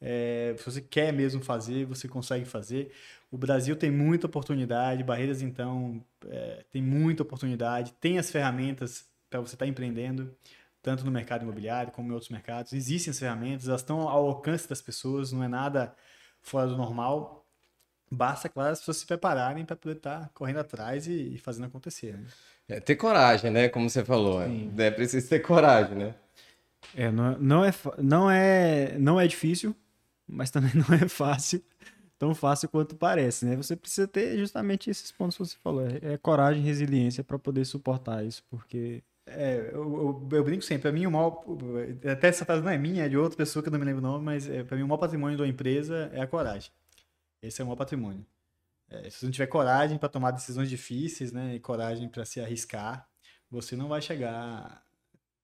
[0.00, 2.92] É, se você quer mesmo fazer, você consegue fazer.
[3.30, 9.40] O Brasil tem muita oportunidade, Barreiras, então, é, tem muita oportunidade, tem as ferramentas para
[9.40, 10.34] você estar tá empreendendo,
[10.82, 12.72] tanto no mercado imobiliário como em outros mercados.
[12.72, 15.94] Existem as ferramentas, elas estão ao alcance das pessoas, não é nada
[16.40, 17.41] fora do normal.
[18.14, 21.64] Basta, claro, as pessoas se prepararem para poder estar tá correndo atrás e, e fazendo
[21.64, 22.12] acontecer.
[22.12, 22.26] Né?
[22.68, 23.70] É, ter coragem, né?
[23.70, 24.44] Como você falou.
[24.44, 24.70] Sim.
[24.76, 26.14] É preciso ter coragem, né?
[26.94, 29.74] É, não, não, é, não, é, não é difícil,
[30.28, 31.62] mas também não é fácil,
[32.18, 33.56] tão fácil quanto parece, né?
[33.56, 37.38] Você precisa ter justamente esses pontos que você falou, é, é coragem e resiliência para
[37.38, 41.42] poder suportar isso, porque é, eu, eu, eu, brinco sempre, para mim o maior,
[42.10, 44.00] até essa frase não é minha, é de outra pessoa que eu não me lembro
[44.00, 46.70] o nome, mas é, para mim o maior patrimônio de uma empresa é a coragem.
[47.42, 48.24] Esse é o maior patrimônio.
[48.88, 52.40] É, se você não tiver coragem para tomar decisões difíceis, né, e coragem para se
[52.40, 53.08] arriscar,
[53.50, 54.86] você não vai chegar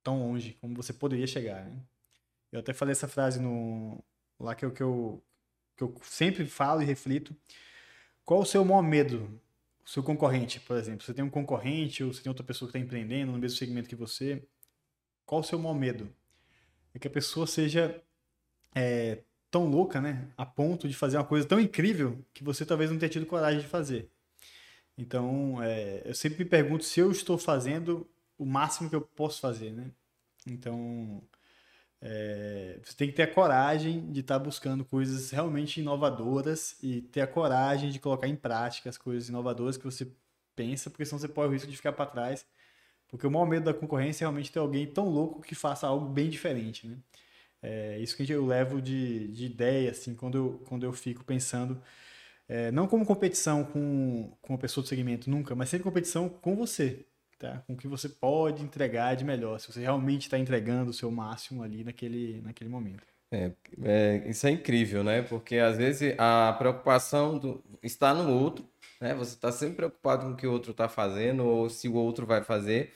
[0.02, 1.64] tão longe como você poderia chegar.
[1.64, 1.82] Né?
[2.52, 4.02] Eu até falei essa frase no,
[4.38, 5.22] lá que eu, que eu,
[5.76, 7.34] que eu sempre falo e reflito.
[8.24, 9.40] Qual o seu maior medo?
[9.84, 11.04] O seu concorrente, por exemplo.
[11.04, 13.88] Você tem um concorrente ou você tem outra pessoa que está empreendendo no mesmo segmento
[13.88, 14.46] que você.
[15.24, 16.14] Qual o seu maior medo?
[16.94, 18.02] É que a pessoa seja
[18.74, 20.28] é, tão louca, né?
[20.36, 23.60] A ponto de fazer uma coisa tão incrível que você talvez não tenha tido coragem
[23.60, 24.10] de fazer.
[24.96, 29.40] Então, é, eu sempre me pergunto se eu estou fazendo o máximo que eu posso
[29.40, 29.90] fazer, né?
[30.46, 31.22] Então,
[32.00, 37.02] é, você tem que ter a coragem de estar tá buscando coisas realmente inovadoras e
[37.02, 40.10] ter a coragem de colocar em prática as coisas inovadoras que você
[40.54, 42.46] pensa, porque senão você pode o risco de ficar para trás.
[43.08, 46.06] Porque o maior medo da concorrência é realmente ter alguém tão louco que faça algo
[46.08, 46.98] bem diferente, né?
[47.62, 51.82] É isso que eu levo de, de ideia, assim, quando eu, quando eu fico pensando,
[52.48, 56.56] é, não como competição com, com uma pessoa do segmento, nunca, mas sempre competição com
[56.56, 57.04] você
[57.38, 57.62] tá?
[57.66, 61.10] com o que você pode entregar de melhor, se você realmente está entregando o seu
[61.10, 63.06] máximo ali naquele, naquele momento.
[63.30, 65.22] É, é, isso é incrível, né?
[65.22, 68.66] Porque às vezes a preocupação do, está no outro,
[69.00, 69.14] né?
[69.14, 72.26] Você está sempre preocupado com o que o outro está fazendo ou se o outro
[72.26, 72.92] vai fazer.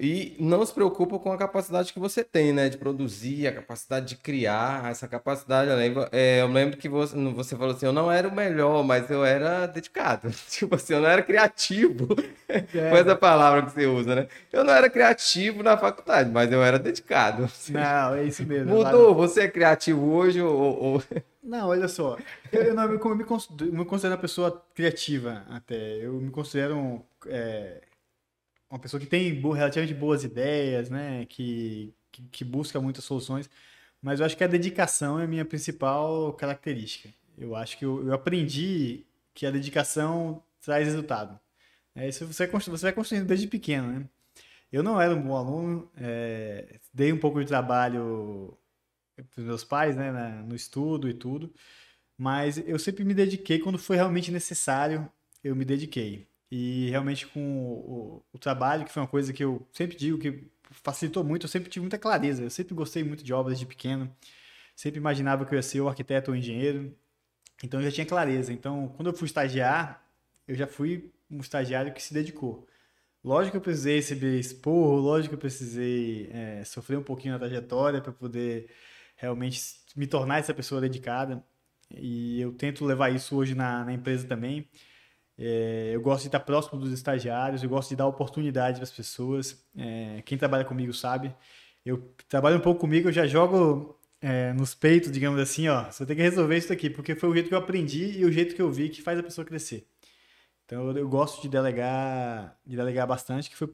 [0.00, 2.68] E não se preocupa com a capacidade que você tem, né?
[2.68, 5.70] De produzir, a capacidade de criar, essa capacidade.
[5.70, 8.84] Eu lembro, é, eu lembro que você, você falou assim: eu não era o melhor,
[8.84, 10.30] mas eu era dedicado.
[10.48, 12.06] Tipo assim, eu não era criativo.
[12.48, 12.90] É.
[12.90, 14.28] Foi essa palavra que você usa, né?
[14.52, 17.50] Eu não era criativo na faculdade, mas eu era dedicado.
[17.70, 18.72] Não, é isso mesmo.
[18.76, 19.14] Mudou?
[19.16, 20.82] Você é criativo hoje ou.
[20.82, 21.02] ou...
[21.42, 22.16] Não, olha só.
[22.52, 25.96] Eu, eu, não, eu, me, considero, me considero uma pessoa criativa até.
[25.96, 27.02] Eu me considero.
[27.26, 27.80] É
[28.70, 31.24] uma pessoa que tem relativamente boas ideias, né?
[31.26, 33.48] Que, que, que, busca muitas soluções.
[34.02, 37.08] Mas eu acho que a dedicação é a minha principal característica.
[37.36, 39.04] Eu acho que eu, eu aprendi
[39.34, 41.38] que a dedicação traz resultado.
[41.94, 44.04] É, isso você, você vai construindo desde pequeno, né?
[44.70, 48.56] Eu não era um bom aluno, é, dei um pouco de trabalho
[49.16, 51.52] para os meus pais, né, na, no estudo e tudo,
[52.16, 55.10] mas eu sempre me dediquei quando foi realmente necessário,
[55.42, 56.27] eu me dediquei.
[56.50, 60.50] E realmente com o, o, trabalho, que foi uma coisa que eu sempre digo que
[60.70, 62.42] facilitou muito, eu sempre tive muita clareza.
[62.42, 64.10] Eu sempre gostei muito de obras de pequeno,
[64.74, 66.94] sempre imaginava que eu ia ser o arquiteto ou engenheiro,
[67.62, 68.52] então eu já tinha clareza.
[68.52, 70.02] Então, quando eu fui estagiar,
[70.46, 72.66] eu já fui um estagiário que se dedicou.
[73.22, 77.38] Lógico que eu precisei receber expor, lógico que eu precisei é, sofrer um pouquinho na
[77.38, 78.70] trajetória para poder
[79.16, 79.60] realmente
[79.96, 81.44] me tornar essa pessoa dedicada.
[81.90, 84.68] E eu tento levar isso hoje na, na empresa também.
[85.38, 88.90] É, eu gosto de estar próximo dos estagiários, eu gosto de dar oportunidade para as
[88.90, 89.64] pessoas.
[89.76, 91.32] É, quem trabalha comigo sabe.
[91.84, 95.84] Eu trabalho um pouco comigo, eu já jogo é, nos peitos, digamos assim, ó.
[95.84, 98.32] Você tem que resolver isso aqui, porque foi o jeito que eu aprendi e o
[98.32, 99.86] jeito que eu vi que faz a pessoa crescer.
[100.66, 103.72] Então eu, eu gosto de delegar, de delegar bastante, que foi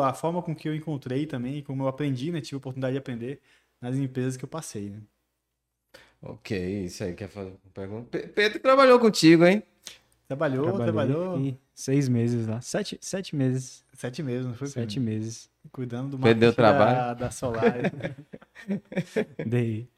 [0.00, 2.40] a forma com que eu encontrei também, como eu aprendi, né?
[2.40, 3.40] Tive a oportunidade de aprender
[3.80, 5.02] nas empresas que eu passei, né?
[6.22, 8.18] Ok, isso aí quer fazer uma pergunta.
[8.28, 9.62] Pedro trabalhou contigo, hein?
[10.32, 11.58] Trabalhou, Trabalhei trabalhou.
[11.74, 12.58] Seis meses lá.
[12.62, 13.84] Sete, sete meses.
[13.92, 14.66] Sete meses, não foi?
[14.66, 15.50] Sete meses.
[15.70, 16.96] Cuidando do Perdeu trabalho.
[16.96, 17.74] Da, da Solar.
[19.46, 19.88] Dei.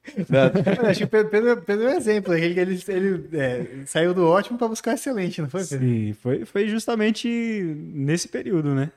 [0.90, 2.35] Acho que o Pedro, Pedro é um exemplo.
[2.35, 5.87] Ele, ele, ele é, saiu do ótimo para buscar excelente, não foi, Pedro?
[5.87, 8.90] Sim, foi, foi justamente nesse período, né?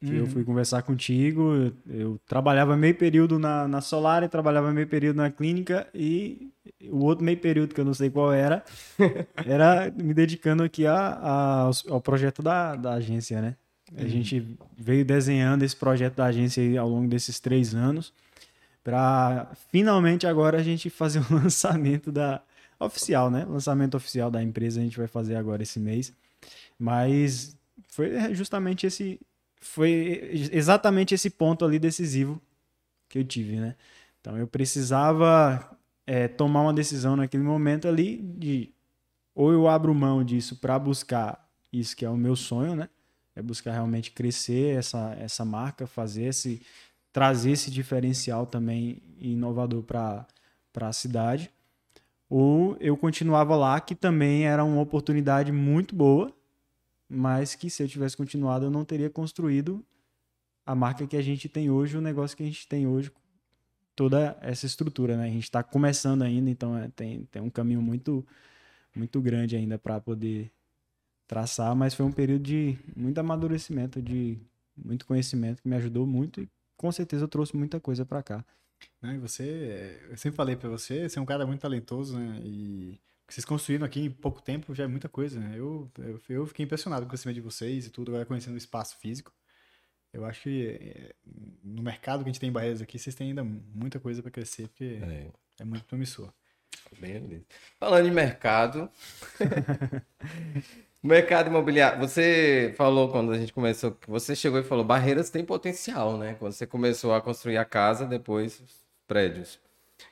[0.00, 0.16] Que uhum.
[0.16, 1.52] eu fui conversar contigo.
[1.52, 6.50] Eu, eu, trabalhava meio período na, na Solar, trabalhava meio período na clínica e
[6.90, 8.64] o outro meio período, que eu não sei qual era,
[9.44, 13.56] era me dedicando aqui a, a, ao projeto da, da agência, né?
[13.94, 14.08] A uhum.
[14.08, 18.12] gente veio desenhando esse projeto da agência ao longo desses três anos
[18.82, 22.42] para finalmente agora a gente fazer o lançamento da
[22.78, 23.44] oficial, né?
[23.44, 26.12] Lançamento oficial da empresa a gente vai fazer agora esse mês.
[26.78, 27.56] Mas
[27.88, 29.20] foi justamente esse
[29.60, 32.40] foi exatamente esse ponto ali decisivo
[33.08, 33.76] que eu tive, né?
[34.20, 38.72] Então eu precisava é, tomar uma decisão naquele momento ali de
[39.34, 42.88] ou eu abro mão disso para buscar isso que é o meu sonho, né?
[43.34, 46.60] É buscar realmente crescer essa, essa marca, fazer esse
[47.12, 50.26] trazer esse diferencial também inovador para
[50.80, 51.50] a cidade.
[52.28, 56.32] Ou eu continuava lá, que também era uma oportunidade muito boa,
[57.10, 59.84] mas que se eu tivesse continuado eu não teria construído
[60.64, 63.10] a marca que a gente tem hoje, o negócio que a gente tem hoje,
[63.96, 65.24] toda essa estrutura, né?
[65.24, 68.24] A gente está começando ainda, então é, tem, tem um caminho muito
[68.94, 70.50] muito grande ainda para poder
[71.26, 74.38] traçar, mas foi um período de muito amadurecimento, de
[74.76, 78.44] muito conhecimento que me ajudou muito e com certeza eu trouxe muita coisa para cá.
[79.00, 82.40] Não, e você, eu sempre falei para você, você é um cara muito talentoso, né?
[82.42, 82.98] E
[83.30, 85.52] que vocês construíram aqui em pouco tempo já é muita coisa, né?
[85.56, 88.58] Eu, eu, eu fiquei impressionado com o crescimento de vocês e tudo, agora conhecendo o
[88.58, 89.32] espaço físico.
[90.12, 91.14] Eu acho que eh,
[91.62, 94.32] no mercado que a gente tem em Barreiras aqui, vocês têm ainda muita coisa para
[94.32, 95.28] crescer, porque é.
[95.60, 96.32] é muito promissor.
[96.98, 97.44] Beleza.
[97.78, 98.90] Falando em mercado,
[101.00, 106.18] mercado imobiliário, você falou quando a gente começou, você chegou e falou, Barreiras tem potencial,
[106.18, 106.34] né?
[106.34, 109.60] Quando você começou a construir a casa, depois os prédios.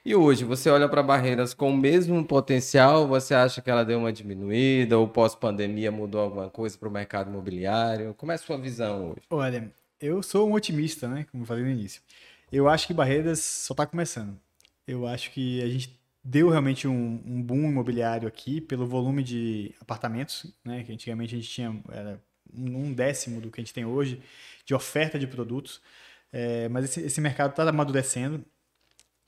[0.05, 3.07] E hoje, você olha para Barreiras com o mesmo potencial?
[3.09, 7.31] Você acha que ela deu uma diminuída ou pós-pandemia mudou alguma coisa para o mercado
[7.31, 8.14] imobiliário?
[8.14, 9.22] Como é a sua visão hoje?
[9.31, 11.27] Olha, eu sou um otimista, né?
[11.31, 12.01] Como eu falei no início.
[12.51, 14.38] Eu acho que Barreiras só está começando.
[14.87, 19.74] Eu acho que a gente deu realmente um, um, boom imobiliário aqui pelo volume de
[19.81, 20.83] apartamentos, né?
[20.85, 22.20] Que antigamente a gente tinha era
[22.55, 24.22] um décimo do que a gente tem hoje
[24.64, 25.81] de oferta de produtos.
[26.33, 28.44] É, mas esse, esse mercado está amadurecendo.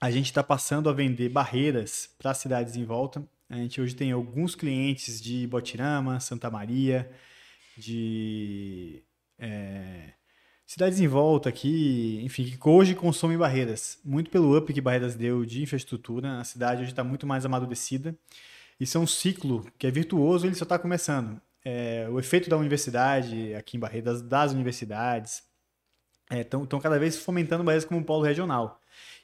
[0.01, 3.23] A gente está passando a vender barreiras para cidades em volta.
[3.51, 7.11] A gente hoje tem alguns clientes de Botirama, Santa Maria,
[7.77, 9.03] de
[9.39, 10.15] é,
[10.67, 13.99] cidades em volta aqui, enfim, que hoje consomem barreiras.
[14.03, 18.17] Muito pelo up que Barreiras deu de infraestrutura, a cidade hoje está muito mais amadurecida.
[18.79, 21.39] Isso é um ciclo que é virtuoso, ele só está começando.
[21.63, 25.43] É, o efeito da universidade aqui em Barreiras, das universidades,
[26.31, 28.80] estão é, cada vez fomentando Barreiras como um polo regional.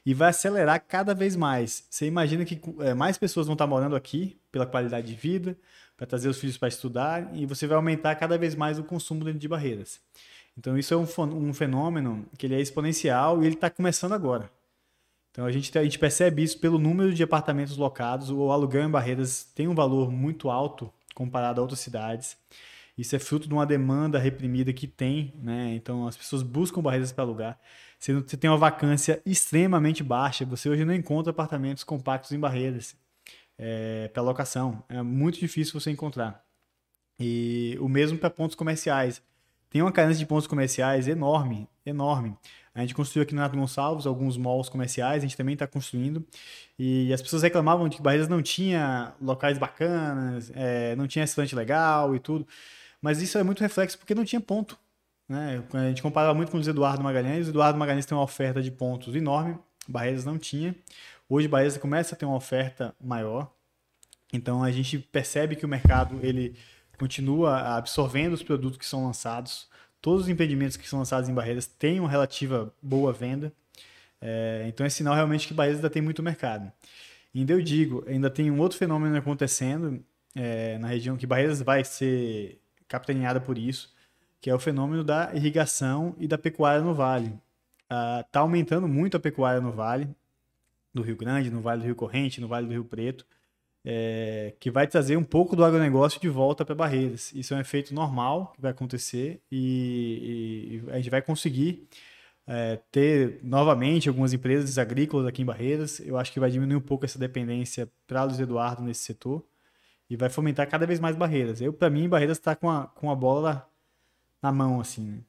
[0.07, 1.85] E vai acelerar cada vez mais.
[1.89, 5.57] Você imagina que é, mais pessoas vão estar tá morando aqui pela qualidade de vida,
[5.97, 9.25] para trazer os filhos para estudar, e você vai aumentar cada vez mais o consumo
[9.25, 9.99] dentro de Barreiras.
[10.57, 11.05] Então isso é um,
[11.49, 14.49] um fenômeno que ele é exponencial e ele está começando agora.
[15.29, 18.29] Então a gente, a gente percebe isso pelo número de apartamentos locados.
[18.29, 22.37] O aluguel em Barreiras tem um valor muito alto comparado a outras cidades.
[22.97, 25.73] Isso é fruto de uma demanda reprimida que tem, né?
[25.75, 27.59] Então as pessoas buscam Barreiras para alugar.
[27.99, 30.45] Você, tem uma vacância extremamente baixa.
[30.45, 32.95] Você hoje não encontra apartamentos compactos em Barreiras
[33.57, 34.83] é, para locação.
[34.87, 36.43] É muito difícil você encontrar.
[37.19, 39.21] E o mesmo para pontos comerciais
[39.69, 42.37] tem uma carência de pontos comerciais enorme enorme.
[42.73, 46.25] A gente construiu aqui no Renato Gonçalves alguns malls comerciais, a gente também está construindo.
[46.77, 51.55] E as pessoas reclamavam de que Barreiras não tinha locais bacanas, é, não tinha restaurante
[51.55, 52.47] legal e tudo.
[53.01, 54.77] Mas isso é muito reflexo porque não tinha ponto.
[55.27, 55.63] Né?
[55.73, 57.47] A gente comparava muito com o Eduardo Magalhães.
[57.47, 60.75] O Eduardo Magalhães tem uma oferta de pontos enorme, Barreiras não tinha.
[61.29, 63.51] Hoje Barreiras começa a ter uma oferta maior.
[64.31, 66.55] Então a gente percebe que o mercado ele
[66.97, 69.67] continua absorvendo os produtos que são lançados.
[70.01, 73.51] Todos os empreendimentos que são lançados em Barreiras têm uma relativa boa venda.
[74.21, 76.71] É, então é sinal realmente que Barreiras ainda tem muito mercado.
[77.33, 80.03] E ainda eu digo, ainda tem um outro fenômeno acontecendo
[80.35, 83.93] é, na região que Barreiras vai ser capitaneada por isso,
[84.41, 87.33] que é o fenômeno da irrigação e da pecuária no vale.
[87.83, 90.09] Está ah, aumentando muito a pecuária no vale
[90.93, 93.25] do Rio Grande, no Vale do Rio Corrente, no Vale do Rio Preto
[93.89, 97.31] é, que vai trazer um pouco do agronegócio de volta para Barreiras.
[97.33, 101.87] Isso é um efeito normal que vai acontecer e, e a gente vai conseguir
[102.45, 106.01] é, ter novamente algumas empresas agrícolas aqui em Barreiras.
[106.01, 109.41] Eu acho que vai diminuir um pouco essa dependência para Luiz Eduardo nesse setor
[110.09, 111.61] e vai fomentar cada vez mais Barreiras.
[111.61, 113.69] Eu, para mim, Barreiras está com a, com a bola
[114.41, 115.03] na mão, assim.
[115.03, 115.19] Né?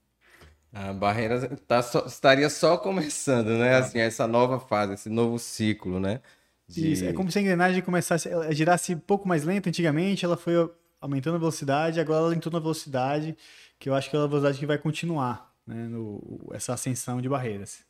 [0.73, 3.77] A Barreiras tá só, estaria só começando, né?
[3.77, 6.21] Assim, essa nova fase, esse novo ciclo, né?
[6.69, 6.93] De...
[6.93, 9.71] Isso, é como se a engrenagem começasse a girar-se um pouco mais lenta.
[9.71, 10.55] Antigamente ela foi
[11.01, 13.37] aumentando a velocidade, agora ela entrou na velocidade,
[13.79, 17.29] que eu acho que é a velocidade que vai continuar, né, no, essa ascensão de
[17.29, 17.85] barreiras.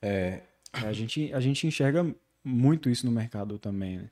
[0.00, 0.42] É.
[0.72, 0.86] é.
[0.86, 2.06] A, gente, a gente enxerga
[2.44, 4.10] muito isso no mercado também, né?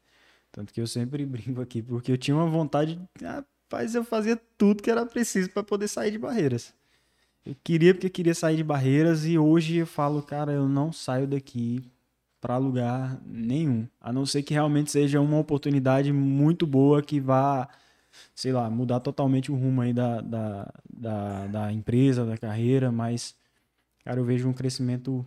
[0.51, 3.01] Tanto que eu sempre brinco aqui, porque eu tinha uma vontade,
[3.69, 6.73] rapaz, eu fazia tudo que era preciso para poder sair de barreiras.
[7.45, 11.27] Eu queria porque queria sair de barreiras e hoje eu falo, cara, eu não saio
[11.27, 11.85] daqui
[12.41, 13.87] para lugar nenhum.
[14.01, 17.69] A não ser que realmente seja uma oportunidade muito boa que vá,
[18.35, 23.35] sei lá, mudar totalmente o rumo aí da, da, da, da empresa, da carreira, mas,
[24.03, 25.27] cara, eu vejo um crescimento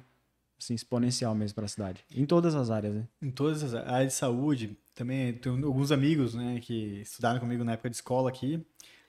[0.62, 2.06] assim, exponencial mesmo para a cidade.
[2.15, 3.08] Em todas as áreas, né?
[3.21, 4.78] Em todas as áreas de saúde.
[4.93, 8.63] Também tenho alguns amigos, né, que estudaram comigo na época de escola aqui.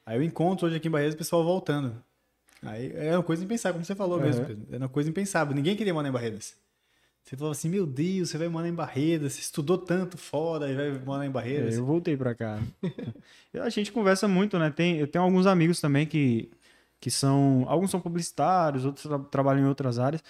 [0.06, 1.94] Aí eu encontro hoje aqui em Barreiras o pessoal voltando.
[2.62, 4.24] Aí é uma coisa impensável, como você falou uhum.
[4.24, 4.66] mesmo.
[4.70, 5.54] É uma coisa impensável.
[5.54, 6.54] Ninguém queria morar em Barreiras.
[7.24, 10.74] Você falou assim, meu Deus, você vai morar em Barreiras, você estudou tanto fora e
[10.74, 11.74] vai morar em Barreiras.
[11.74, 12.58] É, eu voltei para cá.
[13.54, 14.70] a gente conversa muito, né?
[14.70, 16.50] Tem, eu tenho alguns amigos também que,
[17.00, 17.64] que são.
[17.68, 20.22] Alguns são publicitários, outros tra trabalham em outras áreas.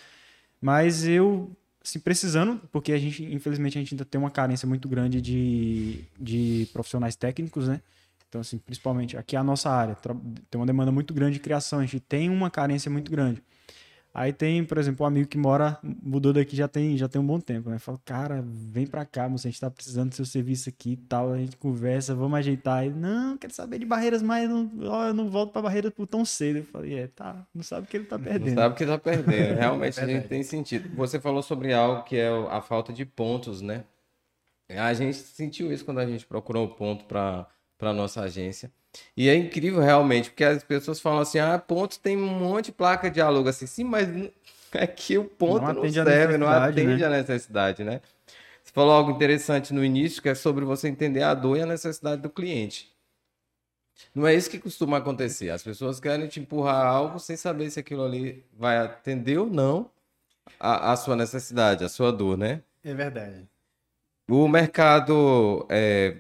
[0.63, 1.51] Mas eu,
[1.85, 6.05] assim, precisando, porque a gente, infelizmente, a gente ainda tem uma carência muito grande de,
[6.19, 7.81] de profissionais técnicos, né?
[8.29, 9.97] Então, assim, principalmente aqui é a nossa área,
[10.49, 13.43] tem uma demanda muito grande de criação, a gente tem uma carência muito grande.
[14.15, 17.27] Aí tem, por exemplo, um amigo que mora, mudou daqui já tem, já tem um
[17.27, 17.79] bom tempo, né?
[17.79, 20.97] Fala, cara, vem pra cá, moça, a gente tá precisando do seu serviço aqui e
[20.97, 22.85] tal, a gente conversa, vamos ajeitar.
[22.85, 26.07] Ele, não, quero saber de barreiras, mas não, ó, eu não volto pra barreiras por
[26.07, 26.59] tão cedo.
[26.59, 28.55] Eu falei, é, tá, não sabe o que ele tá perdendo.
[28.55, 30.95] Não sabe o que tá perdendo, realmente é a gente tem sentido.
[30.95, 33.85] Você falou sobre algo que é a falta de pontos, né?
[34.69, 37.47] A gente sentiu isso quando a gente procurou o ponto pra,
[37.83, 38.71] pra nossa agência.
[39.17, 42.73] E é incrível realmente, porque as pessoas falam assim: ah, pontos tem um monte de
[42.73, 44.07] placa de aluga assim, sim, mas
[44.71, 47.07] é que o ponto não, não serve, não atende né?
[47.07, 48.01] a necessidade, né?
[48.63, 51.67] Você falou algo interessante no início, que é sobre você entender a dor e a
[51.67, 52.89] necessidade do cliente.
[54.15, 55.51] Não é isso que costuma acontecer.
[55.51, 59.91] As pessoas querem te empurrar algo sem saber se aquilo ali vai atender ou não
[60.61, 62.63] a, a sua necessidade, a sua dor, né?
[62.85, 63.49] É verdade.
[64.31, 66.19] O mercado é,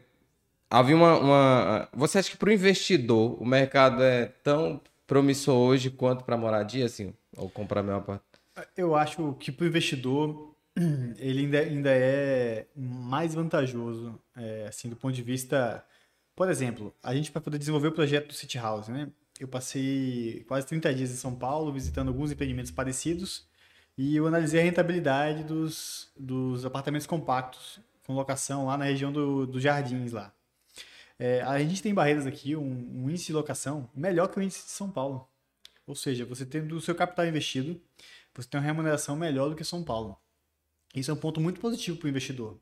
[0.73, 5.91] havia uma, uma, Você acha que para o investidor o mercado é tão promissor hoje
[5.91, 8.41] quanto para moradia, assim, ou comprar meu apartamento?
[8.77, 10.57] Eu acho que para o investidor
[11.19, 15.85] ele ainda, ainda é mais vantajoso, é, assim, do ponto de vista.
[16.35, 19.09] Por exemplo, a gente para poder desenvolver o projeto do City House, né?
[19.39, 23.47] Eu passei quase 30 dias em São Paulo visitando alguns empreendimentos parecidos
[23.99, 29.47] e eu analisei a rentabilidade dos, dos apartamentos compactos com locação lá na região do,
[29.47, 30.33] dos Jardins lá.
[31.25, 34.65] É, a gente tem barreiras aqui, um, um, índice de locação melhor que o índice
[34.65, 35.29] de São Paulo.
[35.87, 37.81] Ou seja, você tem do seu capital investido,
[38.35, 40.19] você tem uma remuneração melhor do que São Paulo.
[40.93, 42.59] Isso é um ponto muito positivo para o investidor.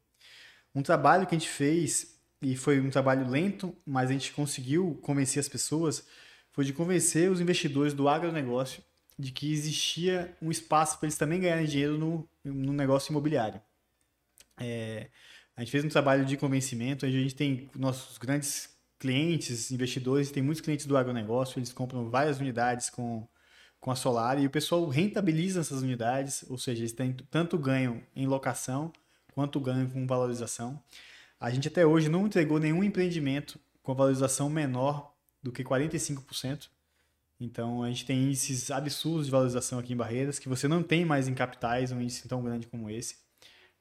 [0.75, 5.01] Um trabalho que a gente fez, e foi um trabalho lento, mas a gente conseguiu
[5.01, 6.07] convencer as pessoas,
[6.53, 8.83] foi de convencer os investidores do agronegócio
[9.19, 13.59] de que existia um espaço para eles também ganharem dinheiro no, no negócio imobiliário.
[14.59, 15.09] É,
[15.61, 20.43] a gente fez um trabalho de convencimento, a gente tem nossos grandes clientes, investidores, tem
[20.43, 23.29] muitos clientes do agronegócio, eles compram várias unidades com,
[23.79, 28.01] com a Solar e o pessoal rentabiliza essas unidades, ou seja, eles têm tanto ganham
[28.17, 28.91] em locação
[29.35, 30.83] quanto ganham com valorização.
[31.39, 36.71] A gente até hoje não entregou nenhum empreendimento com valorização menor do que 45%.
[37.39, 41.05] Então a gente tem índices absurdos de valorização aqui em Barreiras, que você não tem
[41.05, 43.17] mais em capitais um índice tão grande como esse.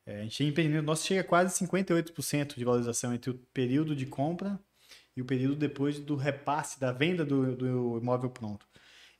[0.09, 3.95] É, a gente tem empreendimento nosso chega a quase 58% de valorização entre o período
[3.95, 4.59] de compra
[5.15, 8.65] e o período depois do repasse, da venda do, do imóvel pronto.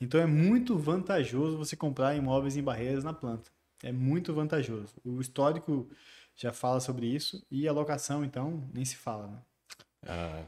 [0.01, 3.51] Então é muito vantajoso você comprar imóveis em Barreiras na planta.
[3.83, 4.95] É muito vantajoso.
[5.05, 5.87] O histórico
[6.35, 9.27] já fala sobre isso e a locação, então, nem se fala.
[9.27, 9.41] Né?
[10.07, 10.43] Ah,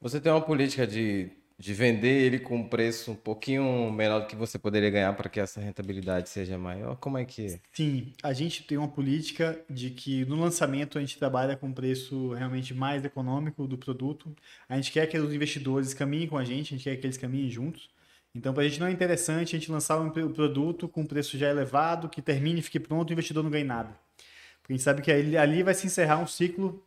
[0.00, 4.26] você tem uma política de de vender ele com um preço um pouquinho menor do
[4.26, 6.96] que você poderia ganhar para que essa rentabilidade seja maior?
[6.96, 7.60] Como é que é?
[7.72, 11.72] Sim, a gente tem uma política de que no lançamento a gente trabalha com um
[11.72, 14.34] preço realmente mais econômico do produto.
[14.68, 17.16] A gente quer que os investidores caminhem com a gente, a gente quer que eles
[17.16, 17.90] caminhem juntos.
[18.34, 21.50] Então, para a gente não é interessante a gente lançar um produto com preço já
[21.50, 23.94] elevado, que termine e fique pronto, o investidor não ganhe nada.
[24.60, 26.82] Porque a gente sabe que ali vai se encerrar um ciclo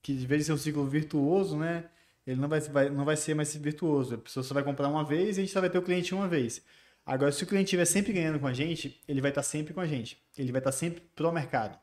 [0.00, 1.84] que, de vez de ser um ciclo virtuoso, né?
[2.26, 4.16] Ele não vai, vai, não vai ser mais virtuoso.
[4.16, 6.14] A pessoa só vai comprar uma vez e a gente só vai ter o cliente
[6.14, 6.62] uma vez.
[7.04, 9.80] Agora, se o cliente estiver sempre ganhando com a gente, ele vai estar sempre com
[9.80, 10.20] a gente.
[10.36, 11.78] Ele vai estar sempre pro mercado.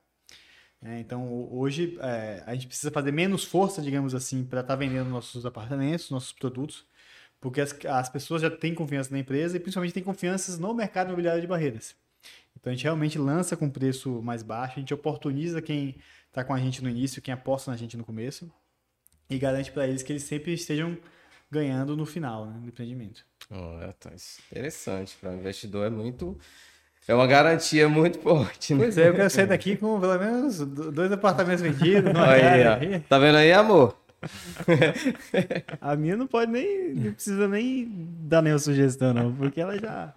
[0.82, 4.76] É, então, hoje, é, a gente precisa fazer menos força, digamos assim, para estar tá
[4.76, 6.86] vendendo nossos apartamentos, nossos produtos,
[7.40, 11.08] porque as, as pessoas já têm confiança na empresa e principalmente têm confiança no mercado
[11.08, 11.96] imobiliário de barreiras.
[12.60, 15.96] Então, a gente realmente lança com preço mais baixo, a gente oportuniza quem
[16.28, 18.52] está com a gente no início, quem aposta na gente no começo
[19.30, 20.98] e garante para eles que eles sempre estejam
[21.52, 23.24] ganhando no final né, do empreendimento.
[23.50, 24.12] Oh, é, tá
[24.52, 25.16] interessante.
[25.20, 26.38] Para o investidor é muito.
[27.08, 28.74] É uma garantia muito forte.
[28.74, 28.84] Né?
[28.84, 32.12] Pois é, eu quero sair daqui com pelo menos dois apartamentos vendidos.
[32.16, 33.98] Aí, tá vendo aí, amor?
[35.82, 36.94] a minha não pode nem.
[36.94, 40.14] Não precisa nem dar nenhuma sugestão, não, porque ela já.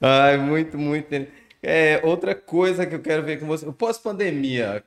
[0.00, 1.08] Ai, muito, muito.
[1.62, 3.70] É, outra coisa que eu quero ver com você.
[3.72, 4.82] Pós-pandemia,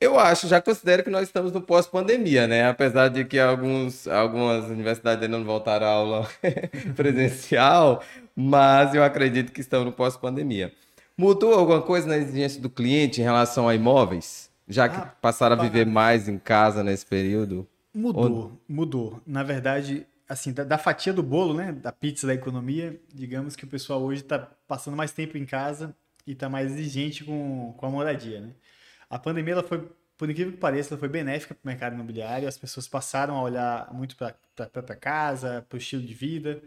[0.00, 2.68] eu acho, já considero que nós estamos no pós-pandemia, né?
[2.68, 6.28] Apesar de que alguns, algumas universidades ainda não voltaram à aula
[6.94, 8.02] presencial,
[8.34, 10.72] mas eu acredito que estamos no pós-pandemia.
[11.16, 14.48] Mudou alguma coisa na exigência do cliente em relação a imóveis?
[14.68, 17.66] Já que ah, passaram a viver mais em casa nesse período?
[17.92, 18.62] Mudou, Ou...
[18.68, 19.20] mudou.
[19.26, 21.72] Na verdade, assim, da, da, fatia do bolo, né?
[21.72, 24.38] Da pizza da economia, digamos que o pessoal hoje está
[24.68, 25.92] passando mais tempo em casa
[26.24, 28.50] e está mais exigente com, com a moradia, né?
[29.10, 32.46] A pandemia, ela foi, por incrível que pareça, ela foi benéfica para o mercado imobiliário.
[32.46, 36.62] As pessoas passaram a olhar muito para a própria casa, para o estilo de vida.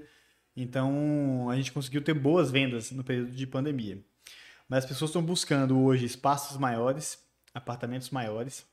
[0.56, 4.00] Então, a gente conseguiu ter boas vendas no período de pandemia.
[4.68, 7.24] Mas as pessoas estão buscando hoje espaços maiores,
[7.54, 8.66] apartamentos maiores.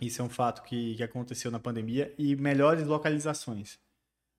[0.00, 2.14] Isso é um fato que, que aconteceu na pandemia.
[2.18, 3.78] E melhores localizações.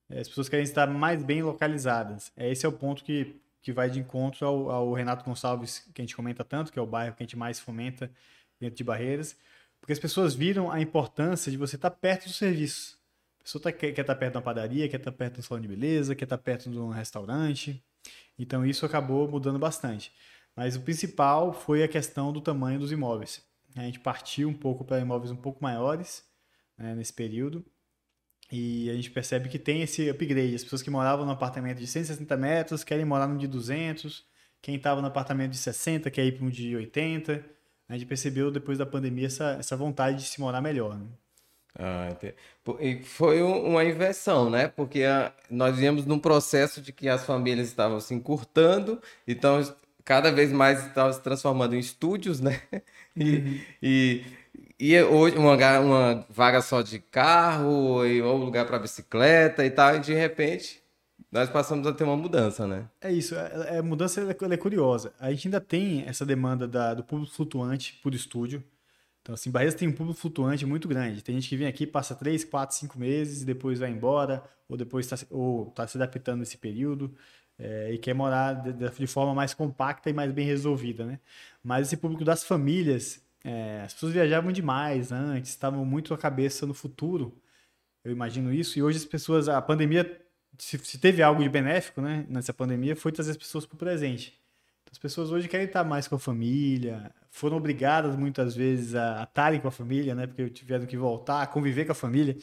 [0.10, 2.32] As pessoas querem estar mais bem localizadas.
[2.38, 6.04] Esse é o ponto que, que vai de encontro ao, ao Renato Gonçalves, que a
[6.04, 8.10] gente comenta tanto, que é o bairro que a gente mais fomenta
[8.60, 9.36] dentro de barreiras,
[9.80, 12.98] porque as pessoas viram a importância de você estar perto do serviço.
[13.40, 15.44] A pessoa tá, quer, quer estar perto de uma padaria, quer estar perto de um
[15.44, 17.82] salão de beleza, quer estar perto de um restaurante.
[18.38, 20.12] Então isso acabou mudando bastante.
[20.56, 23.42] Mas o principal foi a questão do tamanho dos imóveis.
[23.76, 26.26] A gente partiu um pouco para imóveis um pouco maiores
[26.78, 27.64] né, nesse período.
[28.52, 30.56] E a gente percebe que tem esse upgrade.
[30.56, 34.26] As pessoas que moravam no apartamento de 160 metros querem morar no de 200.
[34.62, 37.57] Quem estava no apartamento de 60 quer ir para um de 80
[37.90, 40.98] a gente percebeu depois da pandemia essa, essa vontade de se morar melhor.
[40.98, 41.06] Né?
[41.80, 42.10] Ah,
[42.80, 44.68] e foi uma inversão, né?
[44.68, 49.62] Porque a, nós íamos num processo de que as famílias estavam se encurtando, então
[50.04, 52.62] cada vez mais estavam se transformando em estúdios, né?
[53.20, 53.60] E, uhum.
[53.82, 54.26] e,
[54.80, 60.00] e hoje uma, uma vaga só de carro, ou lugar para bicicleta e tal, e
[60.00, 60.84] de repente
[61.38, 62.90] nós passamos a ter uma mudança, né?
[63.00, 65.14] É isso, a, é, a é, mudança ela é curiosa.
[65.20, 68.64] A gente ainda tem essa demanda da, do público flutuante por estúdio.
[69.22, 71.22] Então, assim, Barreiras tem um público flutuante muito grande.
[71.22, 75.06] Tem gente que vem aqui, passa 3, 4, 5 meses, depois vai embora, ou depois
[75.06, 75.16] está
[75.76, 77.14] tá se adaptando nesse período,
[77.60, 81.20] é, e quer morar de, de, forma mais compacta e mais bem resolvida, né?
[81.64, 86.66] Mas esse público das famílias, é, as pessoas viajavam demais antes, estavam muito a cabeça
[86.66, 87.38] no futuro,
[88.04, 90.27] eu imagino isso, e hoje as pessoas, a pandemia
[90.58, 93.78] se, se, teve algo de benéfico, né, nessa pandemia, foi trazer as pessoas para o
[93.78, 94.40] presente.
[94.82, 99.24] Então, as pessoas hoje querem estar mais com a família, foram obrigadas muitas vezes a,
[99.24, 102.38] estarem com a família, né, porque tiveram que voltar, a conviver com a família.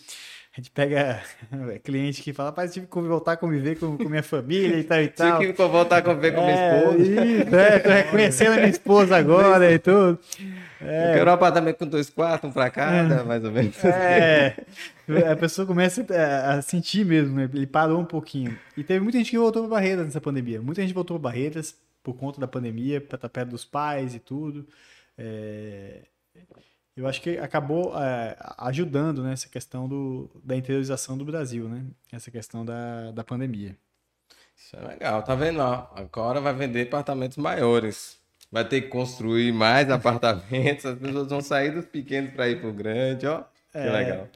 [0.56, 1.20] A gente pega
[1.82, 5.02] cliente que fala, rapaz, tive que voltar a conviver com, com minha família e tal
[5.02, 5.40] e tal.
[5.40, 6.98] Tive que voltar a conviver com minha é, esposa.
[7.02, 10.16] Isso, é, tô reconhecendo a minha esposa agora e tudo.
[10.80, 11.10] É.
[11.10, 13.24] Eu quero um apartamento com dois quartos, um para cada, é.
[13.24, 13.84] mais ou menos.
[13.84, 14.54] É,
[15.28, 16.06] a pessoa começa
[16.46, 17.50] a sentir mesmo, né?
[17.52, 18.56] Ele parou um pouquinho.
[18.76, 20.62] E teve muita gente que voltou para Barreiras nessa pandemia.
[20.62, 24.20] Muita gente voltou para Barreiras por conta da pandemia, para estar perto dos pais e
[24.20, 24.64] tudo.
[25.18, 26.02] É...
[26.96, 31.84] Eu acho que acabou é, ajudando nessa né, questão do, da interiorização do Brasil, né?
[32.12, 33.76] Essa questão da, da pandemia.
[34.56, 35.58] Isso é legal, tá vendo?
[35.60, 38.16] Ó, agora vai vender apartamentos maiores.
[38.50, 42.72] Vai ter que construir mais apartamentos, as pessoas vão sair dos pequenos para ir pro
[42.72, 43.42] grande, ó.
[43.72, 43.90] Que É.
[43.90, 44.28] legal.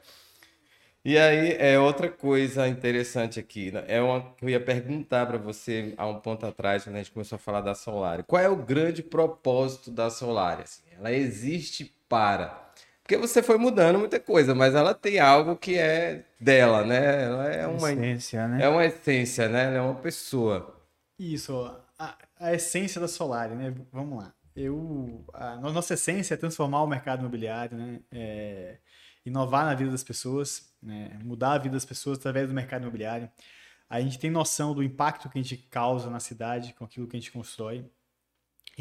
[1.05, 3.85] E aí, é outra coisa interessante aqui, né?
[3.87, 7.11] é uma que eu ia perguntar para você há um ponto atrás, quando a gente
[7.11, 8.23] começou a falar da Solari.
[8.23, 10.63] Qual é o grande propósito da Solari?
[10.63, 10.83] assim?
[10.97, 12.57] ela existe para.
[13.03, 17.23] Porque você foi mudando muita coisa, mas ela tem algo que é dela, né?
[17.23, 18.63] Ela é uma, Essência, né?
[18.63, 19.65] é uma essência, né?
[19.65, 20.75] Ela é uma pessoa.
[21.17, 21.53] Isso,
[21.97, 23.73] a, a essência da Solari, né?
[23.91, 24.33] Vamos lá.
[24.55, 27.99] Eu, a no- nossa essência é transformar o mercado imobiliário, né?
[28.11, 28.77] É,
[29.25, 31.17] inovar na vida das pessoas, né?
[31.23, 33.29] Mudar a vida das pessoas através do mercado imobiliário.
[33.89, 37.17] A gente tem noção do impacto que a gente causa na cidade com aquilo que
[37.17, 37.85] a gente constrói.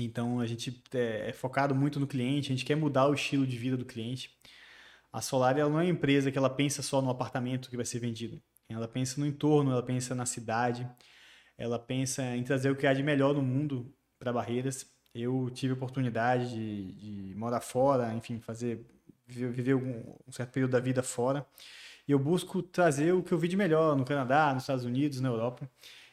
[0.02, 3.46] Então a gente é, é focado muito no cliente, a gente quer mudar o estilo
[3.46, 4.30] de vida do cliente.
[5.12, 7.86] A Solari ela não é uma empresa que ela pensa só no apartamento que vai
[7.86, 8.40] ser vendido.
[8.68, 10.88] Ela pensa no entorno, ela pensa na cidade,
[11.56, 14.86] ela pensa em trazer o que há de melhor no mundo para Barreiras.
[15.14, 18.84] Eu tive a oportunidade de, de morar fora, enfim, fazer
[19.26, 21.46] viver algum- um certo período da vida fora.
[22.06, 25.20] E eu busco trazer o que eu vi de melhor no Canadá, nos Estados Unidos,
[25.20, 25.68] na Europa.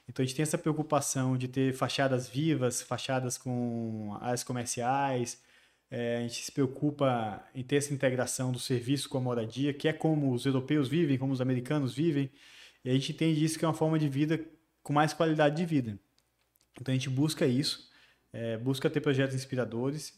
[0.07, 5.41] Então a gente tem essa preocupação de ter fachadas vivas, fachadas com áreas comerciais.
[5.89, 9.87] É, a gente se preocupa em ter essa integração do serviço com a moradia, que
[9.87, 12.31] é como os europeus vivem, como os americanos vivem.
[12.83, 14.39] E a gente entende isso que é uma forma de vida
[14.83, 15.99] com mais qualidade de vida.
[16.79, 17.89] Então a gente busca isso,
[18.31, 20.13] é, busca ter projetos inspiradores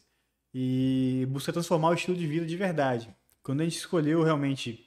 [0.54, 3.16] e busca transformar o estilo de vida de verdade.
[3.44, 4.87] Quando a gente escolheu realmente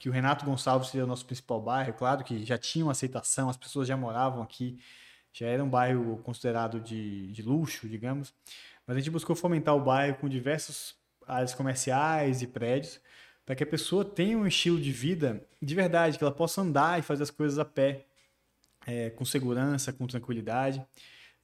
[0.00, 3.50] que o Renato Gonçalves seria o nosso principal bairro, claro que já tinha uma aceitação,
[3.50, 4.80] as pessoas já moravam aqui,
[5.30, 8.32] já era um bairro considerado de, de luxo, digamos,
[8.86, 10.94] mas a gente buscou fomentar o bairro com diversas
[11.26, 12.98] áreas comerciais e prédios,
[13.44, 16.98] para que a pessoa tenha um estilo de vida de verdade, que ela possa andar
[16.98, 18.06] e fazer as coisas a pé,
[18.86, 20.82] é, com segurança, com tranquilidade.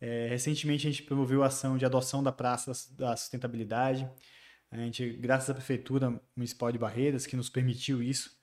[0.01, 4.09] É, recentemente a gente promoveu a ação de adoção da Praça da Sustentabilidade.
[4.71, 8.36] A gente, graças à Prefeitura Municipal de Barreiras, que nos permitiu isso,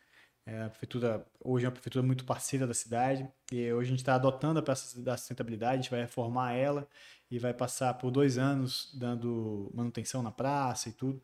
[0.45, 3.99] é, a prefeitura hoje é uma prefeitura muito parceira da cidade e hoje a gente
[3.99, 6.87] está adotando a Praça da Sustentabilidade, a gente vai reformar ela
[7.31, 11.21] e vai passar por dois anos dando manutenção na praça e tudo.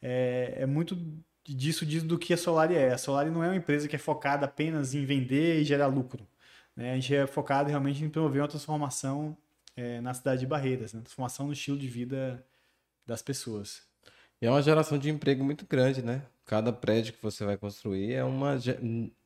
[0.00, 0.96] É, é muito
[1.44, 2.92] disso, disso do que a Solari é.
[2.92, 6.26] A Solari não é uma empresa que é focada apenas em vender e gerar lucro.
[6.76, 6.92] né?
[6.92, 9.36] A gente é focado realmente em promover uma transformação
[9.76, 11.00] é, na cidade de Barreiras, né?
[11.00, 12.44] transformação no estilo de vida
[13.06, 13.82] das pessoas.
[14.40, 16.22] E é uma geração de emprego muito grande, né?
[16.50, 18.76] Cada prédio que você vai construir é uma ge-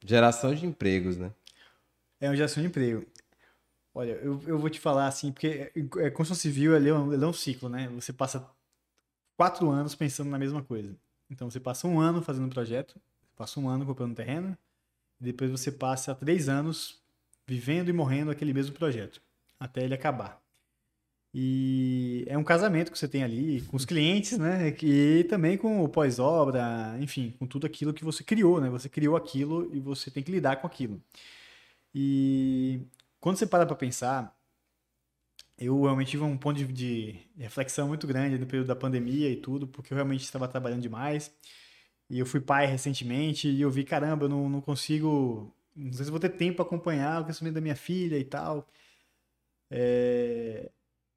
[0.04, 1.32] geração de empregos, né?
[2.20, 3.06] É uma geração de emprego.
[3.94, 7.32] Olha, eu, eu vou te falar assim, porque é, construção civil é, um, é um
[7.32, 7.88] ciclo, né?
[7.94, 8.46] Você passa
[9.38, 10.94] quatro anos pensando na mesma coisa.
[11.30, 13.00] Então você passa um ano fazendo um projeto,
[13.34, 14.54] passa um ano comprando terreno,
[15.18, 17.02] e depois você passa três anos
[17.46, 19.22] vivendo e morrendo aquele mesmo projeto,
[19.58, 20.43] até ele acabar.
[21.34, 24.68] E é um casamento que você tem ali com os clientes, né?
[24.82, 28.70] E também com o pós-obra, enfim, com tudo aquilo que você criou, né?
[28.70, 31.02] Você criou aquilo e você tem que lidar com aquilo.
[31.94, 32.80] E
[33.20, 34.36] quando você para para pensar,
[35.58, 39.36] eu realmente tive um ponto de, de reflexão muito grande no período da pandemia e
[39.36, 41.32] tudo, porque eu realmente estava trabalhando demais.
[42.10, 45.54] E eu fui pai recentemente e eu vi, caramba, eu não, não consigo.
[45.74, 48.68] Não sei se vou ter tempo para acompanhar o crescimento da minha filha e tal.
[49.70, 50.70] É,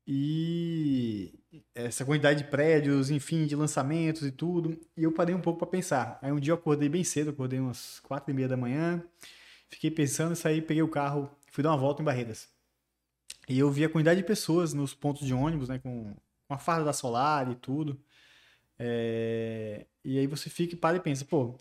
[0.07, 1.33] e
[1.75, 4.79] essa quantidade de prédios, enfim, de lançamentos e tudo.
[4.95, 6.19] E eu parei um pouco para pensar.
[6.21, 9.03] Aí um dia eu acordei bem cedo, acordei umas quatro e meia da manhã.
[9.69, 12.49] Fiquei pensando, saí, peguei o carro, fui dar uma volta em Barreiras.
[13.49, 16.15] E eu vi a quantidade de pessoas nos pontos de ônibus, né, com,
[16.47, 17.99] com a farda da Solar e tudo.
[18.79, 21.57] É, E aí você fica e para e pensa, pô,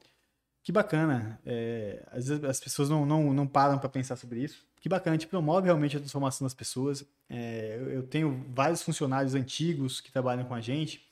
[0.63, 1.41] que bacana.
[1.47, 4.67] É, Às vezes as pessoas não, não, não param para pensar sobre isso.
[4.87, 7.05] Que bacana, a gente promove realmente a transformação das pessoas.
[7.29, 11.05] É, eu, tenho vários funcionários antigos que trabalham com a gente,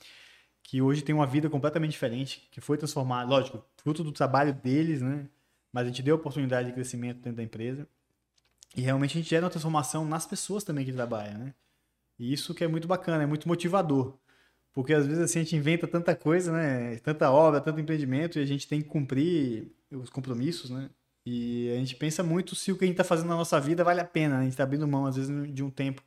[0.62, 5.02] que hoje têm uma vida completamente diferente, que foi transformada, lógico, fruto do trabalho deles,
[5.02, 5.28] né?
[5.72, 7.88] Mas a gente deu oportunidade de crescimento dentro da empresa.
[8.76, 11.54] E realmente a gente gera uma transformação nas pessoas também que trabalham, né?
[12.16, 14.16] E isso que é muito bacana, é muito motivador.
[14.72, 16.98] Porque às vezes assim, a gente inventa tanta coisa, né?
[16.98, 20.90] Tanta obra, tanto empreendimento, e a gente tem que cumprir os compromissos, né?
[21.26, 23.82] E a gente pensa muito se o que a gente está fazendo na nossa vida
[23.82, 24.34] vale a pena.
[24.34, 24.40] né?
[24.40, 26.02] A gente está abrindo mão, às vezes, de um tempo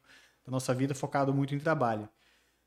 [0.45, 2.07] da nossa vida focado muito em trabalho.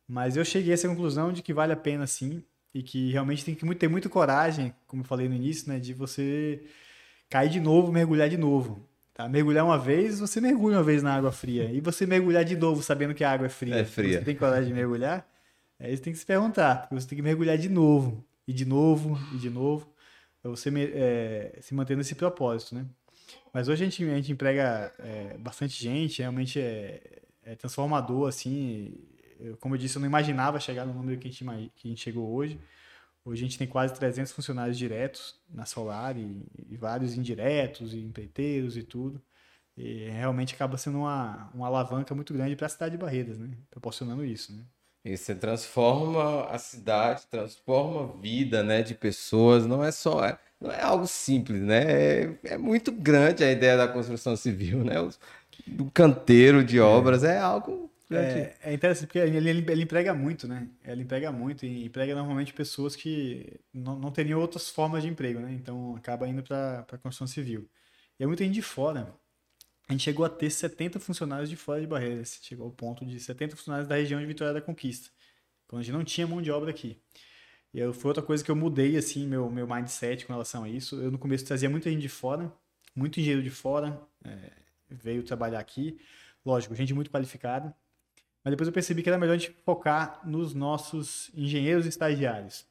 [0.09, 2.43] Mas eu cheguei a essa conclusão de que vale a pena sim,
[2.75, 5.79] e que realmente tem que ter muita coragem, como eu falei no início, né?
[5.79, 6.63] De você
[7.29, 8.85] cair de novo, mergulhar de novo.
[9.15, 9.29] Tá?
[9.29, 11.71] Mergulhar uma vez, você mergulha uma vez na água fria.
[11.71, 13.77] E você mergulhar de novo, sabendo que a água é fria.
[13.77, 14.19] É fria.
[14.19, 15.27] Você tem coragem de mergulhar?
[15.79, 18.65] Aí você tem que se perguntar, porque você tem que mergulhar de novo, e de
[18.65, 19.89] novo, e de novo,
[20.43, 22.87] pra você é, se manter nesse propósito, né?
[23.53, 28.95] Mas hoje a gente, a gente emprega é, bastante gente, realmente é, é transformador, assim.
[29.39, 31.91] Eu, como eu disse, eu não imaginava chegar no número que a, gente, que a
[31.91, 32.61] gente chegou hoje.
[33.25, 37.99] Hoje a gente tem quase 300 funcionários diretos na Solar e, e vários indiretos e
[37.99, 39.21] empreiteiros e tudo.
[39.77, 43.51] E realmente acaba sendo uma, uma alavanca muito grande para a cidade de Barreiras, né?
[43.71, 44.65] Proporcionando isso, né?
[45.05, 49.67] E você transforma a cidade, transforma a vida, né, de pessoas.
[49.67, 51.83] Não é só, é, não é algo simples, né?
[51.91, 55.01] É, é, muito grande a ideia da construção civil, né?
[55.01, 55.11] O,
[55.67, 60.13] do canteiro de obras é, é algo é, é, interessante porque ele, ele, ele, emprega
[60.13, 60.69] muito, né?
[60.85, 65.39] Ele emprega muito e emprega normalmente pessoas que não, não teriam outras formas de emprego,
[65.39, 65.53] né?
[65.53, 67.69] Então acaba indo para a construção civil.
[68.19, 69.15] E é muita gente de fora.
[69.91, 72.39] A gente chegou a ter 70 funcionários de fora de Barreiras.
[72.41, 75.11] Chegou ao ponto de 70 funcionários da região de Vitória da Conquista.
[75.67, 77.03] Quando a gente não tinha mão de obra aqui.
[77.75, 80.69] E eu, foi outra coisa que eu mudei, assim, meu, meu mindset com relação a
[80.69, 80.95] isso.
[81.01, 82.53] Eu no começo trazia muita gente de fora,
[82.95, 84.53] muito engenheiro de fora, é,
[84.89, 85.99] veio trabalhar aqui.
[86.47, 87.75] Lógico, gente muito qualificada
[88.45, 92.65] mas depois eu percebi que era melhor a gente focar nos nossos engenheiros estagiários.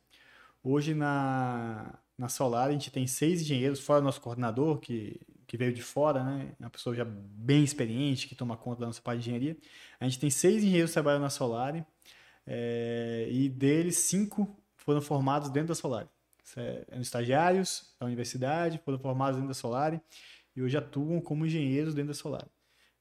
[0.63, 5.57] Hoje na, na Solar a gente tem seis engenheiros, fora o nosso coordenador, que, que
[5.57, 6.51] veio de fora, né?
[6.59, 9.57] Uma pessoa já bem experiente, que toma conta da nossa parte de engenharia.
[9.99, 11.83] A gente tem seis engenheiros que trabalham na Solar
[12.45, 16.07] é, e deles cinco foram formados dentro da Solar.
[16.55, 19.99] É, eram estagiários da universidade, foram formados dentro da Solar
[20.55, 22.47] e hoje atuam como engenheiros dentro da Solar.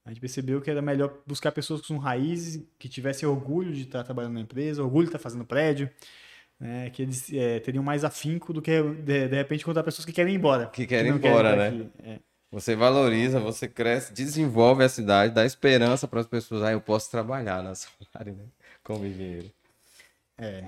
[0.07, 4.03] A gente percebeu que era melhor buscar pessoas com raízes, que tivessem orgulho de estar
[4.05, 5.91] trabalhando na empresa, orgulho de estar fazendo prédio,
[6.59, 6.89] né?
[6.89, 10.33] que eles é, teriam mais afinco do que, de, de repente, encontrar pessoas que querem
[10.33, 10.69] ir embora.
[10.69, 11.91] Que querem ir embora, né?
[12.03, 12.21] É.
[12.51, 16.63] Você valoriza, você cresce, desenvolve a cidade, dá esperança para as pessoas.
[16.63, 17.73] Ah, eu posso trabalhar na
[18.15, 18.45] área, né?
[18.83, 19.51] Como engenheiro.
[20.39, 20.65] É.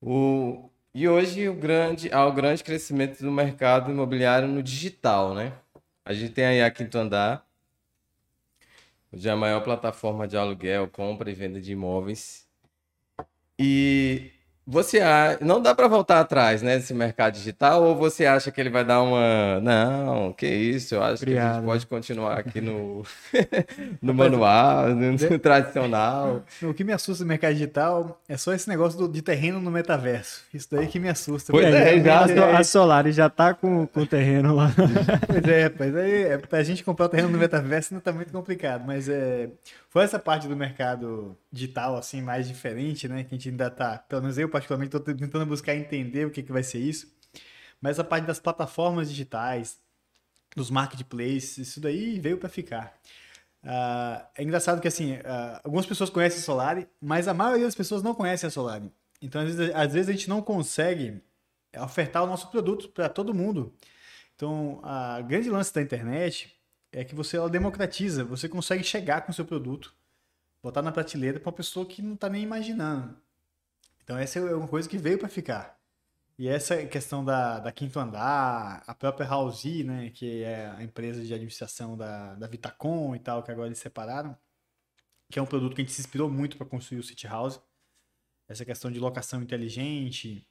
[0.00, 0.68] O...
[0.92, 5.52] E hoje o grande, há o grande crescimento do mercado imobiliário no digital, né?
[6.04, 7.44] A gente tem aí a Quinto Andar,
[9.14, 12.48] Hoje é a maior plataforma de aluguel, compra e venda de imóveis.
[13.56, 14.32] E
[14.66, 15.00] você
[15.40, 18.84] não dá para voltar atrás, né, desse mercado digital ou você acha que ele vai
[18.84, 21.44] dar uma não, que isso, eu acho Obrigado.
[21.44, 23.02] que a gente pode continuar aqui no
[24.00, 26.42] no manual, no, tradicional.
[26.62, 29.70] O que me assusta no mercado digital é só esse negócio do, de terreno no
[29.70, 30.42] metaverso.
[30.52, 31.52] Isso daí que me assusta.
[31.52, 34.72] Pois é, já, é, a Solar já tá com o terreno lá.
[35.26, 38.32] Pois é, rapaz, aí é, pra gente comprar o terreno no metaverso não tá muito
[38.32, 39.48] complicado, mas é
[39.94, 43.22] foi essa parte do mercado digital, assim, mais diferente, né?
[43.22, 46.42] Que a gente ainda tá, pelo menos eu particularmente, estou tentando buscar entender o que,
[46.42, 47.14] que vai ser isso.
[47.80, 49.78] Mas a parte das plataformas digitais,
[50.56, 52.92] dos marketplaces, isso daí veio para ficar.
[53.62, 57.76] Uh, é engraçado que, assim, uh, algumas pessoas conhecem a Solari, mas a maioria das
[57.76, 58.90] pessoas não conhece a Solari.
[59.22, 61.22] Então, às vezes, às vezes a gente não consegue
[61.80, 63.72] ofertar o nosso produto para todo mundo.
[64.34, 66.52] Então, a grande lance da internet
[66.94, 69.92] é que você ela democratiza, você consegue chegar com o seu produto,
[70.62, 73.16] botar na prateleira para uma pessoa que não está nem imaginando.
[74.02, 75.78] Então essa é uma coisa que veio para ficar.
[76.38, 81.22] E essa questão da, da Quinto Andar, a própria Housey, né, que é a empresa
[81.22, 84.36] de administração da, da Vitacom e tal, que agora eles separaram,
[85.30, 87.60] que é um produto que a gente se inspirou muito para construir o City House.
[88.48, 90.46] Essa questão de locação inteligente,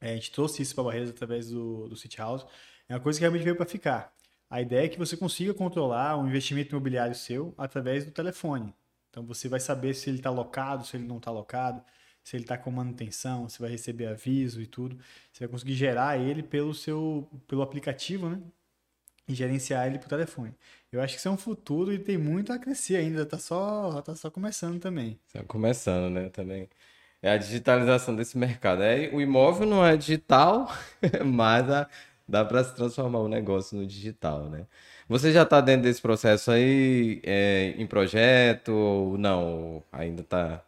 [0.00, 2.46] é, a gente trouxe isso para Barreiras através do, do City House.
[2.88, 4.14] É uma coisa que realmente veio para ficar.
[4.50, 8.74] A ideia é que você consiga controlar o investimento imobiliário seu através do telefone.
[9.08, 11.82] Então você vai saber se ele está locado, se ele não está locado,
[12.22, 14.98] se ele está com manutenção, se vai receber aviso e tudo.
[15.32, 18.40] Você vai conseguir gerar ele pelo seu pelo aplicativo, né?
[19.28, 20.52] E gerenciar ele por telefone.
[20.90, 23.24] Eu acho que isso é um futuro e tem muito a crescer ainda.
[23.24, 25.18] Tá só tá só começando também.
[25.28, 26.28] Está começando, né?
[26.28, 26.68] Também
[27.22, 28.82] é a digitalização desse mercado.
[28.82, 30.68] É, o imóvel não é digital,
[31.24, 31.88] mas a,
[32.30, 34.66] dá para se transformar o negócio no digital, né?
[35.08, 39.82] Você já está dentro desse processo aí é, em projeto ou não?
[39.92, 40.64] Ainda está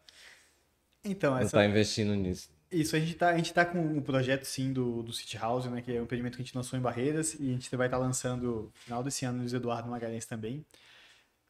[1.05, 1.59] então, essa...
[1.59, 2.51] tá investindo nisso?
[2.71, 5.67] Isso, a gente está a gente tá com um projeto sim do, do City House,
[5.67, 7.87] né, que é um empreendimento que a gente lançou em Barreiras e a gente vai
[7.87, 10.65] estar tá lançando no final desse ano no Eduardo Magalhães também,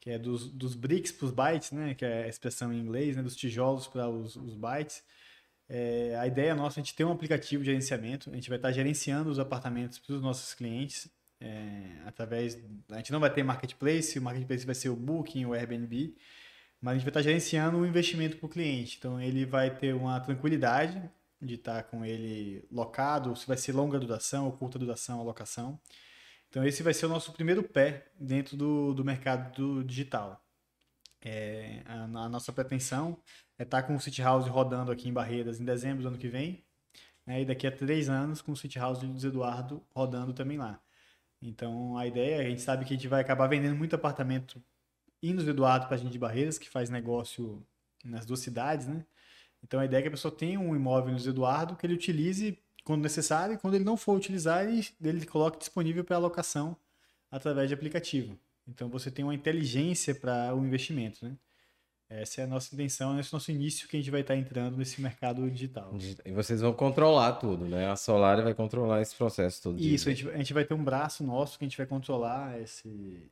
[0.00, 3.16] que é dos, dos bricks para os bytes, né, que é a expressão em inglês,
[3.16, 5.02] né, dos tijolos para os, os bytes.
[5.74, 8.70] É, a ideia nossa a gente ter um aplicativo de gerenciamento, a gente vai estar
[8.72, 11.10] gerenciando os apartamentos para os nossos clientes
[11.40, 12.58] é, através.
[12.90, 16.14] A gente não vai ter marketplace, o marketplace vai ser o Booking, o Airbnb,
[16.78, 18.98] mas a gente vai estar gerenciando o investimento para o cliente.
[18.98, 21.02] Então ele vai ter uma tranquilidade
[21.40, 25.80] de estar com ele locado, se vai ser longa duração ou curta duração a locação.
[26.50, 30.44] Então esse vai ser o nosso primeiro pé dentro do, do mercado do digital.
[31.24, 33.16] É, a, a, nossa pretensão
[33.62, 36.28] é estar com o City House rodando aqui em Barreiras em dezembro do ano que
[36.28, 36.64] vem.
[37.24, 40.80] Né, e daqui a três anos com o City House Luiz Eduardo rodando também lá.
[41.40, 44.60] Então, a ideia, a gente sabe que a gente vai acabar vendendo muito apartamento
[45.22, 47.64] indo do Eduardo para a gente de Barreiras, que faz negócio
[48.04, 49.04] nas duas cidades, né?
[49.62, 52.58] Então, a ideia é que a pessoa tenha um imóvel no Eduardo que ele utilize
[52.82, 56.76] quando necessário e quando ele não for utilizar, ele, ele coloque disponível para alocação
[57.30, 58.36] através de aplicativo.
[58.66, 61.36] Então, você tem uma inteligência para o investimento, né?
[62.20, 64.36] Essa é a nossa intenção, esse é o nosso início que a gente vai estar
[64.36, 65.96] entrando nesse mercado digital.
[66.24, 67.90] E vocês vão controlar tudo, né?
[67.90, 69.80] A Solar vai controlar esse processo todo.
[69.80, 72.60] Isso, a gente, a gente vai ter um braço nosso que a gente vai controlar
[72.60, 73.30] esse,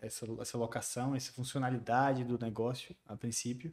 [0.00, 3.72] essa, essa locação, essa funcionalidade do negócio, a princípio.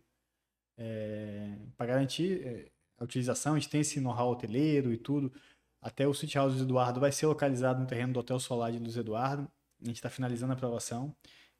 [0.77, 2.67] É, para garantir é,
[2.99, 5.33] a utilização, a gente tem esse know-how hoteleiro e tudo.
[5.81, 8.79] Até o City House do Eduardo vai ser localizado no terreno do Hotel Solar de
[8.79, 9.49] Luz Eduardo.
[9.81, 11.13] A gente está finalizando a aprovação.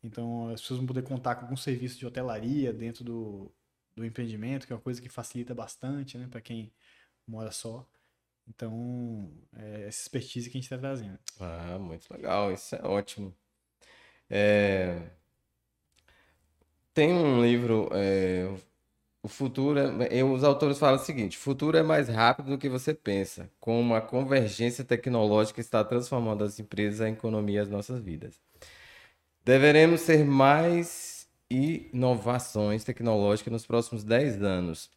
[0.04, 3.52] Então, as pessoas vão poder contar com algum serviço de hotelaria dentro do,
[3.96, 6.72] do empreendimento, que é uma coisa que facilita bastante, né, para quem
[7.26, 7.88] mora só.
[8.48, 11.18] Então, é essa expertise que a gente está trazendo.
[11.40, 13.34] Ah, muito legal, isso é ótimo.
[14.30, 15.10] É...
[16.94, 18.54] Tem um livro, é...
[19.22, 20.24] O futuro, é...
[20.24, 23.96] os autores falam o seguinte: o futuro é mais rápido do que você pensa, como
[23.96, 28.42] a convergência tecnológica está transformando as empresas, a economia e as nossas vidas.
[29.44, 34.90] Deveremos ser mais inovações tecnológicas nos próximos 10 anos.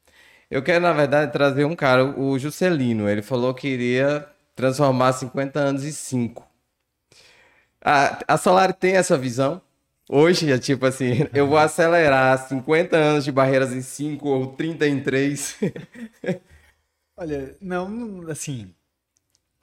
[0.50, 3.08] Eu quero, na verdade, trazer um cara, o Juscelino.
[3.08, 6.46] Ele falou que iria transformar 50 anos em 5.
[7.80, 9.60] A, a Solar tem essa visão?
[10.08, 14.86] Hoje é tipo assim, eu vou acelerar 50 anos de barreiras em 5 ou 30
[14.86, 15.58] em 3.
[17.18, 18.72] Olha, não, assim.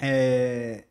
[0.01, 0.83] É,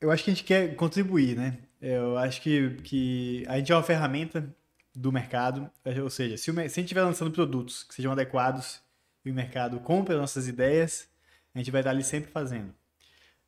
[0.00, 1.58] eu acho que a gente quer contribuir, né?
[1.80, 4.54] Eu acho que, que a gente é uma ferramenta
[4.94, 5.70] do mercado,
[6.02, 8.80] ou seja, se, o, se a gente estiver lançando produtos que sejam adequados
[9.24, 11.08] e o mercado compra nossas ideias,
[11.54, 12.74] a gente vai estar ali sempre fazendo.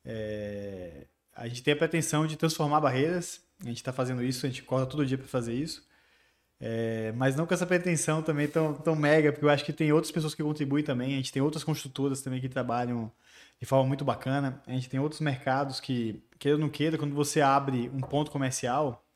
[0.03, 1.05] É,
[1.35, 4.63] a gente tem a pretensão de transformar barreiras, a gente está fazendo isso, a gente
[4.63, 5.87] corta todo dia para fazer isso,
[6.59, 9.91] é, mas não com essa pretensão também tão, tão mega, porque eu acho que tem
[9.91, 13.11] outras pessoas que contribuem também, a gente tem outras construtoras também que trabalham
[13.59, 14.61] de forma muito bacana.
[14.67, 18.29] A gente tem outros mercados que, queira ou não queira, quando você abre um ponto
[18.29, 19.07] comercial,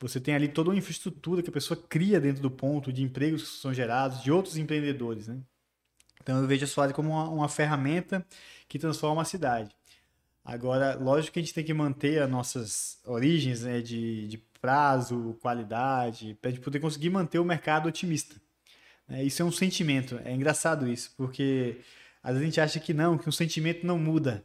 [0.00, 3.42] você tem ali toda uma infraestrutura que a pessoa cria dentro do ponto, de empregos
[3.42, 5.28] que são gerados, de outros empreendedores.
[5.28, 5.38] Né?
[6.22, 8.24] Então eu vejo a sua como uma, uma ferramenta
[8.66, 9.70] que transforma a cidade.
[10.42, 15.36] Agora, lógico que a gente tem que manter as nossas origens né, de, de prazo,
[15.42, 18.36] qualidade, para a gente poder conseguir manter o mercado otimista.
[19.10, 21.80] É, isso é um sentimento, é engraçado isso, porque
[22.22, 24.44] às vezes a gente acha que não, que o sentimento não muda.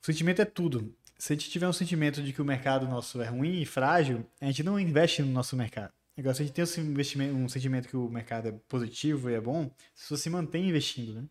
[0.00, 0.94] O sentimento é tudo.
[1.22, 4.26] Se a gente tiver um sentimento de que o mercado nosso é ruim e frágil,
[4.40, 5.92] a gente não investe no nosso mercado.
[6.18, 9.40] Agora, se a gente tem um, um sentimento que o mercado é positivo e é
[9.40, 11.28] bom, se você se mantém investindo, né?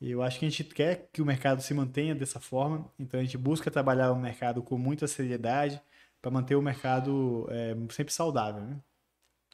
[0.00, 3.18] E eu acho que a gente quer que o mercado se mantenha dessa forma, então
[3.18, 5.82] a gente busca trabalhar o mercado com muita seriedade
[6.22, 8.76] para manter o mercado é, sempre saudável, né?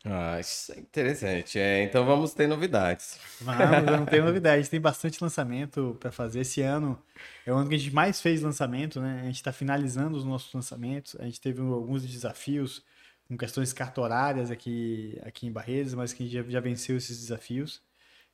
[0.04, 1.58] Ah, isso é interessante.
[1.58, 3.18] É, então vamos ter novidades.
[3.40, 4.68] Vamos, vamos ter novidades.
[4.68, 6.40] Tem bastante lançamento para fazer.
[6.40, 7.00] Esse ano
[7.46, 9.20] é o ano que a gente mais fez lançamento, né?
[9.22, 11.14] A gente está finalizando os nossos lançamentos.
[11.20, 12.84] A gente teve alguns desafios
[13.28, 17.20] com questões cartorárias aqui, aqui em Barreiras, mas que a gente já, já venceu esses
[17.20, 17.80] desafios.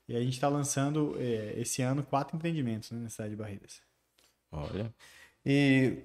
[0.08, 3.82] E a gente está lançando é, esse ano quatro empreendimentos né, na cidade de Barreiras.
[4.50, 4.92] Olha.
[5.50, 6.02] E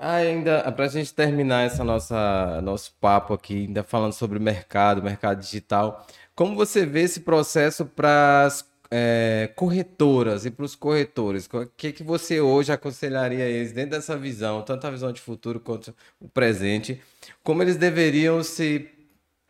[0.00, 5.02] ainda, para a gente terminar essa nossa nosso papo aqui, ainda falando sobre o mercado,
[5.02, 11.46] mercado digital, como você vê esse processo para as é, corretoras e para os corretores?
[11.52, 15.20] O que, que você hoje aconselharia a eles, dentro dessa visão, tanto a visão de
[15.20, 16.98] futuro quanto o presente,
[17.44, 18.88] como eles deveriam se.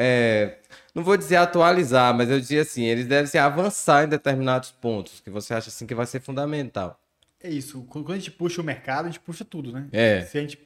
[0.00, 0.58] É,
[0.92, 5.20] não vou dizer atualizar, mas eu diria assim, eles devem se avançar em determinados pontos
[5.20, 7.00] que você acha assim que vai ser fundamental.
[7.40, 7.84] É isso.
[7.84, 9.88] Quando a gente puxa o mercado, a gente puxa tudo, né?
[9.92, 10.22] É.
[10.22, 10.58] Se a gente,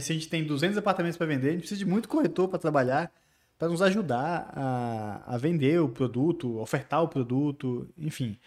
[0.00, 2.58] se a gente tem 200 apartamentos para vender, a gente precisa de muito corretor para
[2.58, 3.10] trabalhar,
[3.58, 8.38] para nos ajudar a, a vender o produto, ofertar o produto, enfim.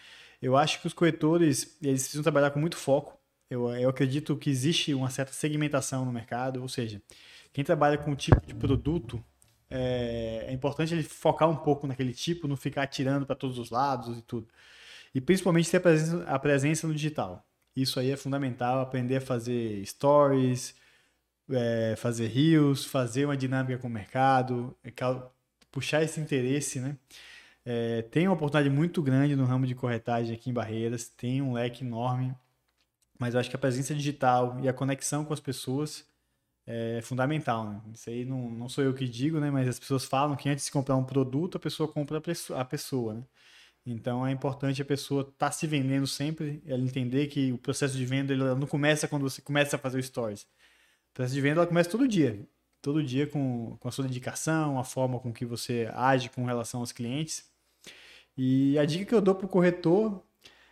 [0.41, 3.17] Eu acho que os corretores eles precisam trabalhar com muito foco.
[3.49, 7.01] Eu, eu acredito que existe uma certa segmentação no mercado, ou seja,
[7.51, 9.24] quem trabalha com um tipo de produto
[9.69, 13.71] é, é importante ele focar um pouco naquele tipo, não ficar atirando para todos os
[13.71, 14.47] lados e tudo.
[15.15, 17.43] E principalmente ter a presença, a presença no digital.
[17.76, 20.76] Isso aí é fundamental, aprender a fazer stories,
[21.49, 24.91] é, fazer reels, fazer uma dinâmica com o mercado, é
[25.71, 26.97] puxar esse interesse, né?
[27.65, 31.53] É, tem uma oportunidade muito grande no ramo de corretagem aqui em Barreiras, tem um
[31.53, 32.36] leque enorme,
[33.19, 36.05] mas eu acho que a presença digital e a conexão com as pessoas
[36.65, 37.82] é fundamental, né?
[37.93, 39.51] Isso aí não, não sou eu que digo, né?
[39.51, 42.21] Mas as pessoas falam que antes de comprar um produto, a pessoa compra
[42.55, 43.24] a pessoa, né?
[43.86, 47.97] Então é importante a pessoa estar tá se vendendo sempre, ela entender que o processo
[47.97, 50.47] de venda ele não começa quando você começa a fazer o stories.
[51.13, 52.39] processo de venda ela começa todo dia.
[52.81, 56.81] Todo dia com, com a sua dedicação, a forma com que você age com relação
[56.81, 57.45] aos clientes.
[58.38, 60.21] E a dica que eu dou para o corretor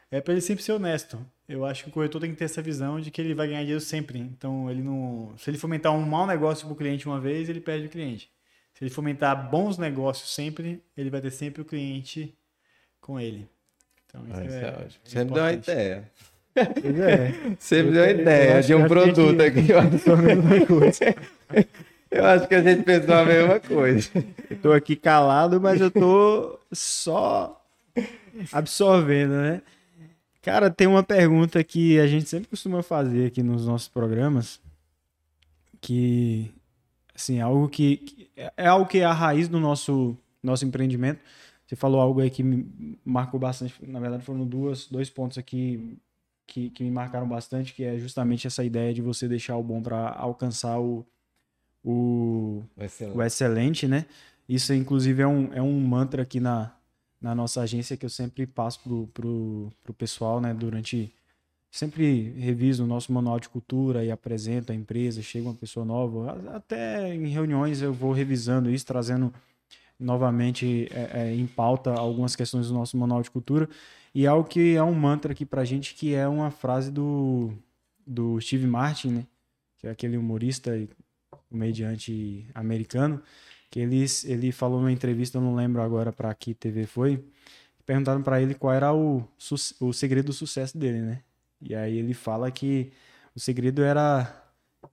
[0.09, 1.25] é para ele sempre ser honesto.
[1.47, 3.61] Eu acho que o corretor tem que ter essa visão de que ele vai ganhar
[3.61, 4.19] dinheiro sempre.
[4.19, 7.61] Então, ele não, se ele fomentar um mau negócio para o cliente uma vez, ele
[7.61, 8.31] perde o cliente.
[8.73, 12.35] Se ele fomentar bons negócios sempre, ele vai ter sempre o cliente
[13.01, 13.47] com ele.
[14.05, 16.11] Então, isso é, é Sempre dá uma ideia.
[16.53, 17.33] Pois é.
[17.59, 19.67] Sempre deu uma ideia de um produto aqui.
[22.11, 24.09] Eu acho que a gente pensou a mesma coisa.
[24.49, 27.63] Estou aqui calado, mas eu tô só
[28.51, 29.61] absorvendo, né?
[30.41, 34.59] Cara, tem uma pergunta que a gente sempre costuma fazer aqui nos nossos programas,
[35.79, 36.51] que
[37.15, 41.21] assim, é algo que é algo que é a raiz do nosso nosso empreendimento.
[41.71, 43.73] Você falou algo aí que me marcou bastante.
[43.87, 45.97] Na verdade, foram duas, dois pontos aqui
[46.45, 49.81] que, que me marcaram bastante, que é justamente essa ideia de você deixar o bom
[49.81, 51.05] para alcançar o,
[51.81, 53.17] o, o, excelente.
[53.17, 54.05] o excelente, né?
[54.49, 56.75] Isso, inclusive, é um, é um mantra aqui na,
[57.21, 60.53] na nossa agência que eu sempre passo pro, pro, pro pessoal, né?
[60.53, 61.15] Durante.
[61.71, 66.37] Sempre reviso o nosso manual de cultura e apresento a empresa, chega uma pessoa nova.
[66.53, 69.33] Até em reuniões eu vou revisando isso, trazendo
[70.01, 73.69] novamente é, é, em pauta algumas questões do nosso manual de cultura.
[74.13, 77.53] E algo que é um mantra aqui pra gente, que é uma frase do,
[78.05, 79.27] do Steve Martin, né?
[79.77, 80.71] Que é aquele humorista
[81.49, 83.21] comediante americano,
[83.69, 87.23] que ele, ele falou numa entrevista, eu não lembro agora para que TV foi,
[87.85, 89.23] perguntaram para ele qual era o,
[89.79, 91.23] o segredo do sucesso dele, né?
[91.61, 92.91] E aí ele fala que
[93.35, 94.41] o segredo era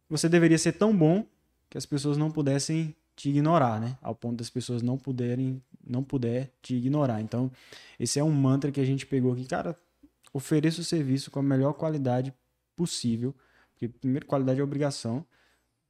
[0.08, 1.24] você deveria ser tão bom
[1.68, 3.98] que as pessoas não pudessem te ignorar, né?
[4.00, 7.20] Ao ponto das pessoas não puderem, não puder te ignorar.
[7.20, 7.50] Então,
[7.98, 9.76] esse é um mantra que a gente pegou aqui, cara,
[10.32, 12.32] ofereça o serviço com a melhor qualidade
[12.76, 13.34] possível,
[13.72, 15.26] porque primeiro qualidade é obrigação,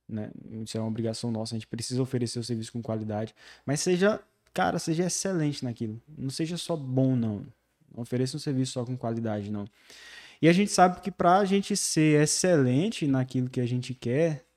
[0.08, 0.30] né?
[0.64, 3.34] Isso é uma obrigação nossa, a gente precisa oferecer o serviço com qualidade,
[3.66, 4.18] mas seja,
[4.54, 6.00] cara, seja excelente naquilo.
[6.16, 7.46] Não seja só bom, não.
[7.94, 9.66] Não ofereça um serviço só com qualidade, não.
[10.40, 14.47] E a gente sabe que para a gente ser excelente naquilo que a gente quer,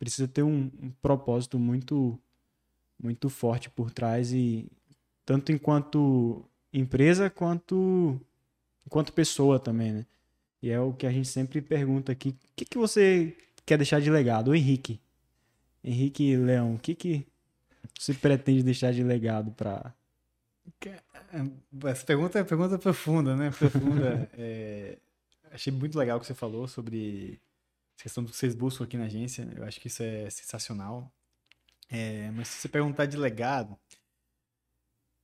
[0.00, 2.18] precisa ter um, um, propósito muito
[2.98, 4.66] muito forte por trás e
[5.26, 6.42] tanto enquanto
[6.72, 8.18] empresa quanto
[8.86, 10.06] enquanto pessoa também, né?
[10.62, 14.00] E é o que a gente sempre pergunta aqui, o que, que você quer deixar
[14.00, 14.48] de legado?
[14.48, 14.98] O Henrique.
[15.84, 17.26] Henrique Leão, o que, que
[17.98, 19.94] você pretende deixar de legado para.
[21.84, 23.50] Essa pergunta é pergunta profunda, né?
[23.50, 24.30] Profunda.
[24.36, 24.98] é...
[25.52, 27.40] Achei muito legal o que você falou sobre
[28.02, 29.48] questão do que vocês buscam aqui na agência.
[29.56, 31.12] Eu acho que isso é sensacional.
[31.88, 32.30] É...
[32.32, 33.78] Mas se você perguntar de legado.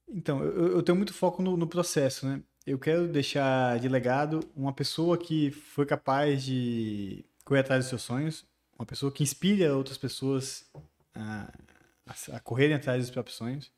[0.08, 2.42] Então, eu, eu tenho muito foco no, no processo, né?
[2.66, 8.02] Eu quero deixar de legado uma pessoa que foi capaz de correr atrás dos seus
[8.02, 8.44] sonhos,
[8.76, 10.68] uma pessoa que inspire outras pessoas
[11.14, 11.52] a,
[12.32, 13.70] a, correrem atrás dos próprios sonhos,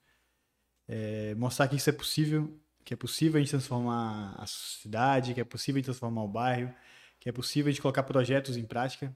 [0.89, 5.41] é, mostrar que isso é possível, que é possível a gente transformar a cidade, que
[5.41, 6.75] é possível a gente transformar o bairro,
[7.21, 9.15] que é possível gente colocar projetos em prática.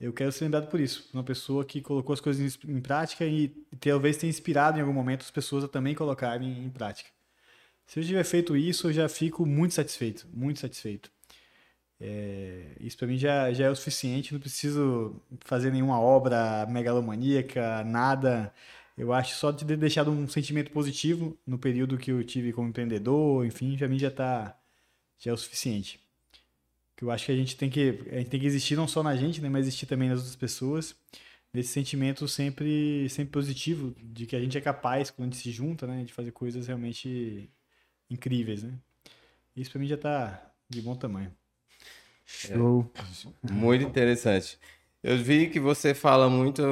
[0.00, 3.48] Eu quero ser lembrado por isso, uma pessoa que colocou as coisas em prática e
[3.78, 7.10] talvez tenha inspirado em algum momento as pessoas a também colocarem em prática.
[7.86, 11.10] Se eu tiver feito isso, eu já fico muito satisfeito, muito satisfeito.
[12.00, 17.84] É, isso para mim já, já é o suficiente, não preciso fazer nenhuma obra megalomaníaca,
[17.84, 18.52] nada.
[18.96, 22.68] Eu acho só de ter deixado um sentimento positivo no período que eu tive como
[22.68, 24.56] empreendedor, enfim, para mim já tá
[25.18, 26.00] já é o suficiente.
[27.00, 29.02] Que eu acho que a gente tem que a gente tem que existir não só
[29.02, 30.94] na gente, né, mas existir também nas outras pessoas.
[31.50, 35.50] Nesse sentimento sempre sempre positivo de que a gente é capaz quando a gente se
[35.50, 37.48] junta, né, de fazer coisas realmente
[38.10, 38.74] incríveis, né?
[39.56, 41.32] Isso para mim já tá de bom tamanho.
[42.26, 42.92] Show.
[43.48, 44.58] É, muito interessante.
[45.02, 46.62] Eu vi que você fala muito.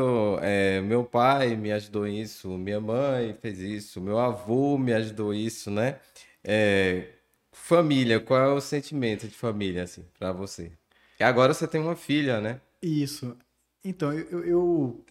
[0.43, 5.71] É, meu pai me ajudou isso, minha mãe fez isso, meu avô me ajudou isso,
[5.71, 5.99] né?
[6.45, 7.15] É,
[7.59, 10.73] família, qual é o sentimento de família, assim, para você?
[11.21, 12.61] Agora você tem uma filha, né?
[12.81, 13.37] Isso.
[13.85, 15.05] Então, eu, eu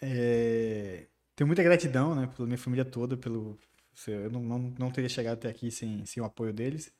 [0.00, 3.58] é, tenho muita gratidão, né, pela minha família toda, pelo.
[4.06, 6.92] Eu não, não, não teria chegado até aqui sem, sem o apoio deles.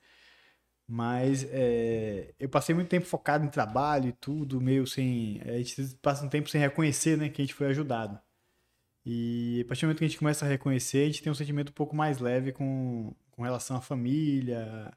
[0.88, 5.40] Mas é, eu passei muito tempo focado em trabalho e tudo, meio sem.
[5.44, 8.18] A gente passa um tempo sem reconhecer né, que a gente foi ajudado.
[9.04, 11.34] E a partir do momento que a gente começa a reconhecer, a gente tem um
[11.34, 14.92] sentimento um pouco mais leve com, com relação à família,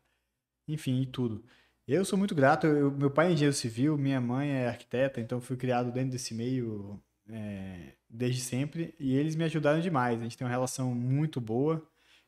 [0.67, 1.43] enfim, e tudo.
[1.87, 2.67] Eu sou muito grato.
[2.67, 6.33] Eu, meu pai é engenheiro civil, minha mãe é arquiteta, então fui criado dentro desse
[6.33, 8.95] meio é, desde sempre.
[8.99, 10.19] E eles me ajudaram demais.
[10.19, 11.85] A gente tem uma relação muito boa.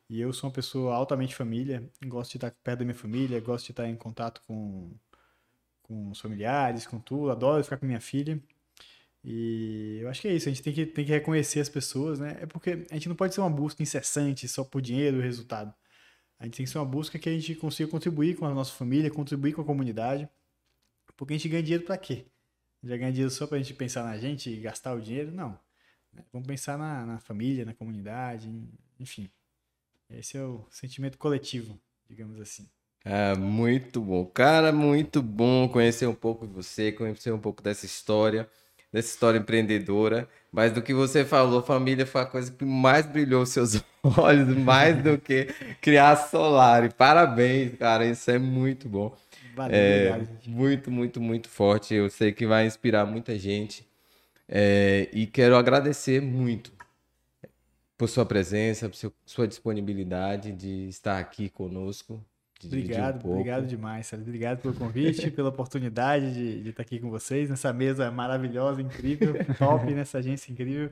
[0.09, 3.67] E eu sou uma pessoa altamente família, gosto de estar perto da minha família, gosto
[3.67, 4.91] de estar em contato com,
[5.83, 7.31] com os familiares, com tudo.
[7.31, 8.41] Adoro ficar com minha filha.
[9.23, 12.19] E eu acho que é isso, a gente tem que, tem que reconhecer as pessoas,
[12.19, 12.37] né?
[12.41, 15.73] É porque a gente não pode ser uma busca incessante só por dinheiro e resultado.
[16.41, 18.71] A gente tem que ser uma busca que a gente consiga contribuir com a nossa
[18.71, 20.27] família, contribuir com a comunidade.
[21.15, 22.25] Porque a gente ganha dinheiro para quê?
[22.83, 25.31] Já ganha dinheiro só para a gente pensar na gente e gastar o dinheiro?
[25.31, 25.55] Não.
[26.33, 28.49] Vamos pensar na, na família, na comunidade,
[28.99, 29.29] enfim.
[30.09, 31.79] Esse é o sentimento coletivo,
[32.09, 32.67] digamos assim.
[33.05, 34.25] Ah, muito bom.
[34.25, 38.49] Cara, muito bom conhecer um pouco de você, conhecer um pouco dessa história
[38.91, 40.27] dessa história empreendedora.
[40.51, 43.81] Mas do que você falou, família foi a coisa que mais brilhou seus
[44.17, 45.47] olhos, mais do que
[45.79, 46.85] criar solar.
[46.85, 49.15] E parabéns, cara, isso é muito bom.
[49.55, 51.93] Valeu, é, Muito, muito, muito forte.
[51.93, 53.87] Eu sei que vai inspirar muita gente.
[54.47, 56.73] É, e quero agradecer muito
[57.97, 62.23] por sua presença, por sua disponibilidade de estar aqui conosco.
[62.65, 64.25] Obrigado, um obrigado demais, Sérgio.
[64.25, 69.33] Obrigado pelo convite, pela oportunidade de, de, estar aqui com vocês nessa mesa maravilhosa, incrível,
[69.57, 70.91] top, nessa agência incrível.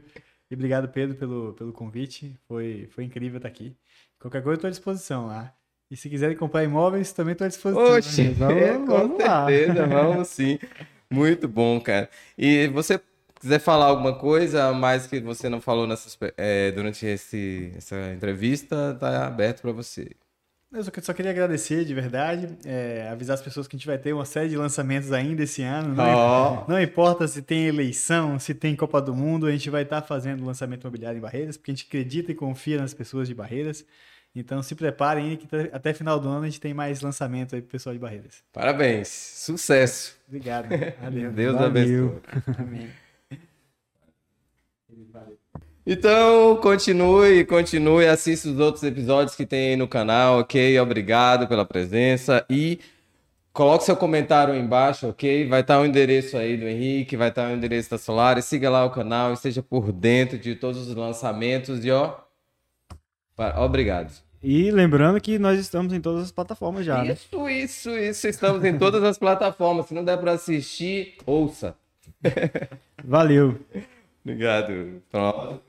[0.49, 2.35] E obrigado, Pedro, pelo, pelo convite.
[2.47, 3.75] Foi, foi incrível estar aqui.
[4.19, 5.53] Qualquer coisa, estou à disposição lá.
[5.91, 7.95] E se quiserem comprar imóveis, também estou à disposição.
[7.95, 10.59] Oxe, vamos, é, com vamos certeza, vamos sim.
[11.09, 12.09] Muito bom, cara.
[12.37, 12.99] E você
[13.39, 15.87] quiser falar alguma coisa mais que você não falou
[16.37, 20.11] é, durante esse, essa entrevista, está aberto para você.
[20.71, 24.13] Eu só queria agradecer de verdade, é, avisar as pessoas que a gente vai ter
[24.13, 25.95] uma série de lançamentos ainda esse ano.
[25.95, 26.69] Não, oh.
[26.69, 30.07] não importa se tem eleição, se tem Copa do Mundo, a gente vai estar tá
[30.07, 33.83] fazendo lançamento imobiliário em Barreiras, porque a gente acredita e confia nas pessoas de Barreiras.
[34.35, 37.71] Então se preparem que até final do ano a gente tem mais lançamento aí pro
[37.71, 38.43] pessoal de Barreiras.
[38.53, 40.19] Parabéns, sucesso.
[40.27, 40.67] Obrigado.
[41.01, 41.31] Valeu.
[41.31, 42.21] Deus abençoe.
[42.59, 42.89] Amém.
[45.11, 45.39] Valeu.
[45.91, 50.79] Então, continue, continue, assista os outros episódios que tem aí no canal, ok?
[50.79, 52.79] Obrigado pela presença e
[53.51, 55.47] coloque seu comentário aí embaixo, ok?
[55.47, 58.85] Vai estar o endereço aí do Henrique, vai estar o endereço da Solar, siga lá
[58.85, 62.17] o canal, esteja por dentro de todos os lançamentos e ó,
[63.57, 64.13] obrigado.
[64.43, 67.13] E lembrando que nós estamos em todas as plataformas já, isso, né?
[67.13, 69.87] Isso, isso, isso, estamos em todas as plataformas.
[69.87, 71.73] Se não der para assistir, ouça.
[73.03, 73.59] Valeu.
[74.29, 75.01] Obrigado.
[75.11, 75.63] Pronto.